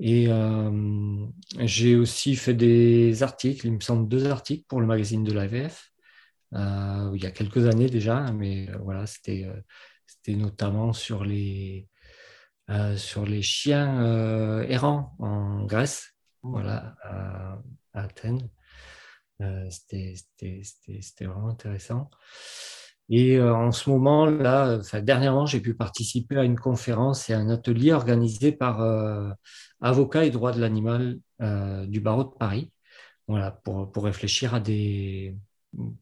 [0.00, 0.28] Et
[1.58, 5.87] j'ai aussi fait des articles, il me semble deux articles pour le magazine de l'AVF,
[6.52, 9.46] il y a quelques années déjà, mais voilà, c'était
[10.28, 11.88] notamment sur les,
[12.70, 17.58] euh, sur les chiens euh, errants en Grèce, voilà, à,
[17.94, 18.50] Athènes.
[19.40, 22.10] Euh, c'était vraiment intéressant.
[23.08, 27.48] Et en ce moment, là, dernièrement, j'ai pu participer à une conférence et à un
[27.48, 28.82] atelier organisé par
[29.80, 31.18] Avocats et droits de l'animal
[31.88, 32.70] du barreau de Paris,
[33.26, 35.34] voilà, pour, pour, réfléchir à des,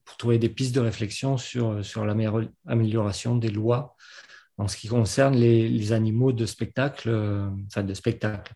[0.04, 3.96] pour trouver des pistes de réflexion sur, sur l'amélioration des lois
[4.58, 8.54] en ce qui concerne les, animaux de spectacle, euh, enfin de spectacle,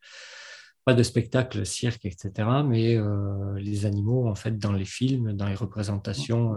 [0.85, 5.47] pas de spectacle, cirque, etc., mais euh, les animaux en fait dans les films, dans
[5.47, 6.57] les représentations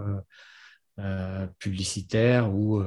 [1.58, 2.80] publicitaires ou,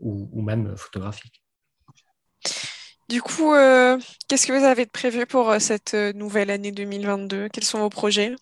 [0.00, 1.42] ou, même photographiques.
[3.10, 3.52] Du coup,
[4.26, 8.34] qu'est-ce que vous avez de prévu pour cette nouvelle année 2022 Quels sont vos projets?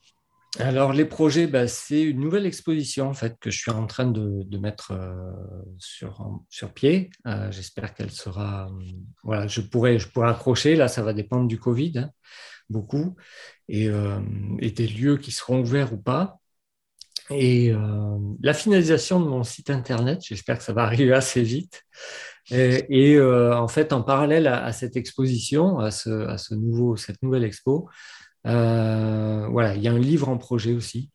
[0.59, 4.05] Alors, les projets, bah, c'est une nouvelle exposition en fait, que je suis en train
[4.05, 5.33] de, mettre euh,
[5.79, 7.11] sur, sur pied.
[7.27, 8.67] Euh, j'espère qu'elle sera.
[8.67, 8.85] Euh,
[9.25, 10.77] voilà, je pourrais, je pourrais accrocher.
[10.77, 12.11] Là, ça va dépendre du Covid, hein,
[12.69, 13.17] beaucoup,
[13.69, 16.39] et, des lieux qui seront ouverts ou pas.
[17.31, 17.73] Et
[18.43, 21.83] la finalisation de mon site internet, j'espère que ça va arriver assez vite.
[22.51, 27.45] Et, en fait, en parallèle à, cette exposition, à, ce, à ce nouveau, cette nouvelle
[27.45, 27.89] expo,
[28.45, 31.11] voilà, il y a un livre en projet aussi,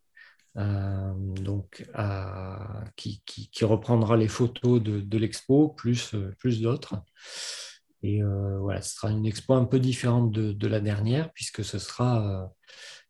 [0.58, 1.86] euh, donc,
[2.96, 3.22] qui,
[3.66, 6.96] reprendra les photos de, l'expo, plus, plus d'autres.
[8.04, 11.80] Et euh, voilà, ce sera une expo un peu différente de, la dernière, puisque ce
[11.80, 12.52] sera,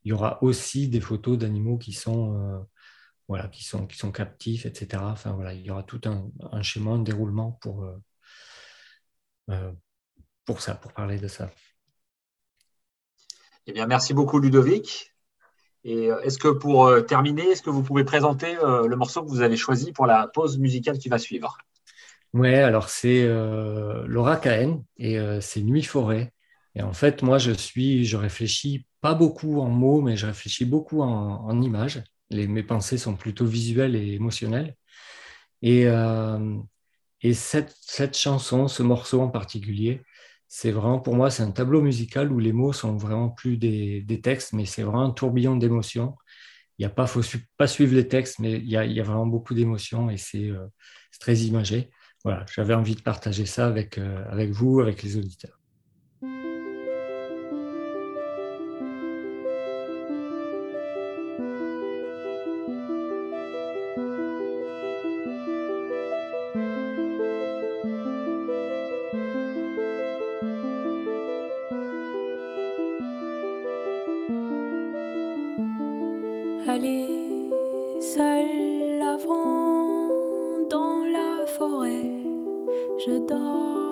[0.04, 2.66] il y aura aussi des photos d'animaux qui sont,
[3.28, 5.04] voilà, qui sont, qui sont captifs, etc.
[5.04, 7.86] Enfin voilà, il y aura tout un, un schéma, un déroulement pour,
[10.46, 11.52] pour ça, pour parler de ça.
[13.70, 15.14] Eh bien, merci beaucoup, Ludovic.
[15.84, 19.24] Et euh, est-ce que pour euh, terminer, est-ce que vous pouvez présenter euh, le morceau
[19.24, 21.58] que vous avez choisi pour la pause musicale qui va suivre?
[22.34, 23.26] Oui, alors c'est
[24.06, 26.34] Laura Cahen et c'est Nuit Forêt.
[26.76, 30.66] Et en fait, moi, je suis, je réfléchis pas beaucoup en mots, mais je réfléchis
[30.66, 32.04] beaucoup en, images.
[32.30, 34.76] Mes pensées sont plutôt visuelles et émotionnelles.
[35.62, 35.88] Et,
[37.22, 40.04] et cette, cette chanson, ce morceau en particulier,
[40.48, 44.22] c'est vraiment, pour moi, c'est un tableau musical où les mots sont vraiment plus des,
[44.24, 46.16] textes, mais c'est vraiment un tourbillon d'émotions.
[46.80, 47.22] Il y a pas, faut
[47.58, 50.68] pas suivre les textes, mais il y a, vraiment beaucoup d'émotions et c'est euh,
[51.20, 51.90] très imagé.
[52.24, 55.57] Voilà, j'avais envie de partager ça avec, euh, avec vous, avec les auditeurs.
[76.78, 77.08] allé
[78.00, 80.10] seul avant
[80.70, 82.12] dans la forêt.
[83.04, 83.87] Je dors.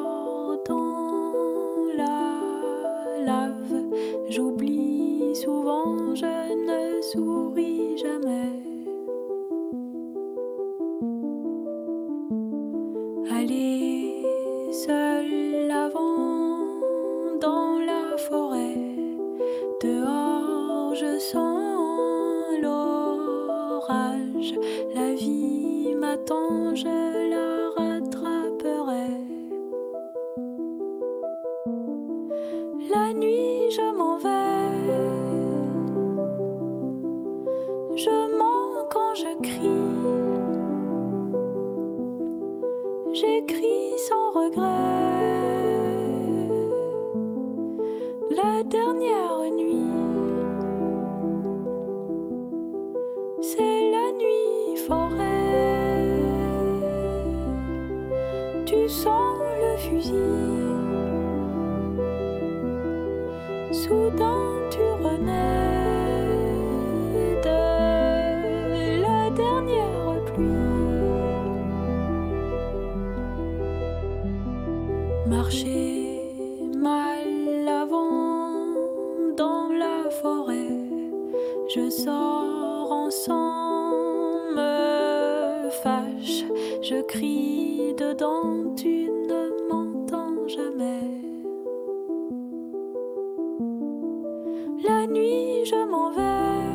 [95.16, 96.66] nuit, je m'en vais.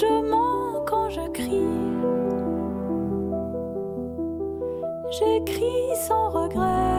[0.00, 1.76] Je mens quand je crie.
[5.16, 6.89] J'écris sans regret.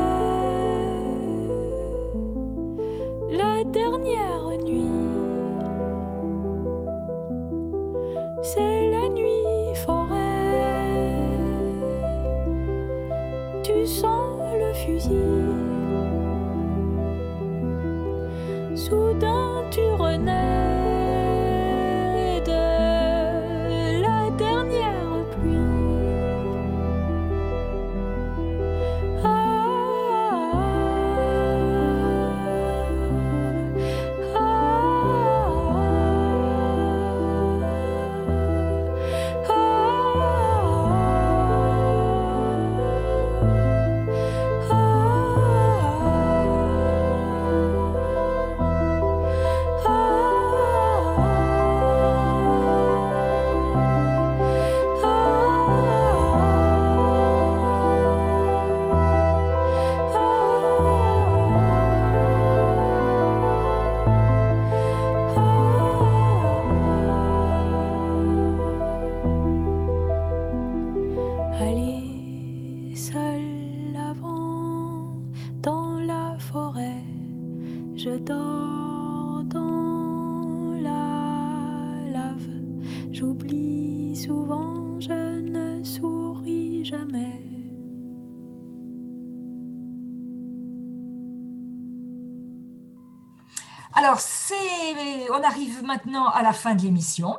[95.91, 97.37] Maintenant à la fin de l'émission.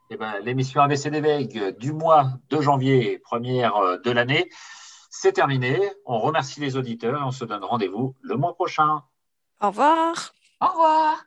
[0.09, 4.49] Eh ben, L'émission Veig du mois de janvier, première euh, de l'année,
[5.09, 5.93] c'est terminé.
[6.05, 9.03] On remercie les auditeurs et on se donne rendez-vous le mois prochain.
[9.61, 10.33] Au revoir.
[10.59, 11.23] Au revoir.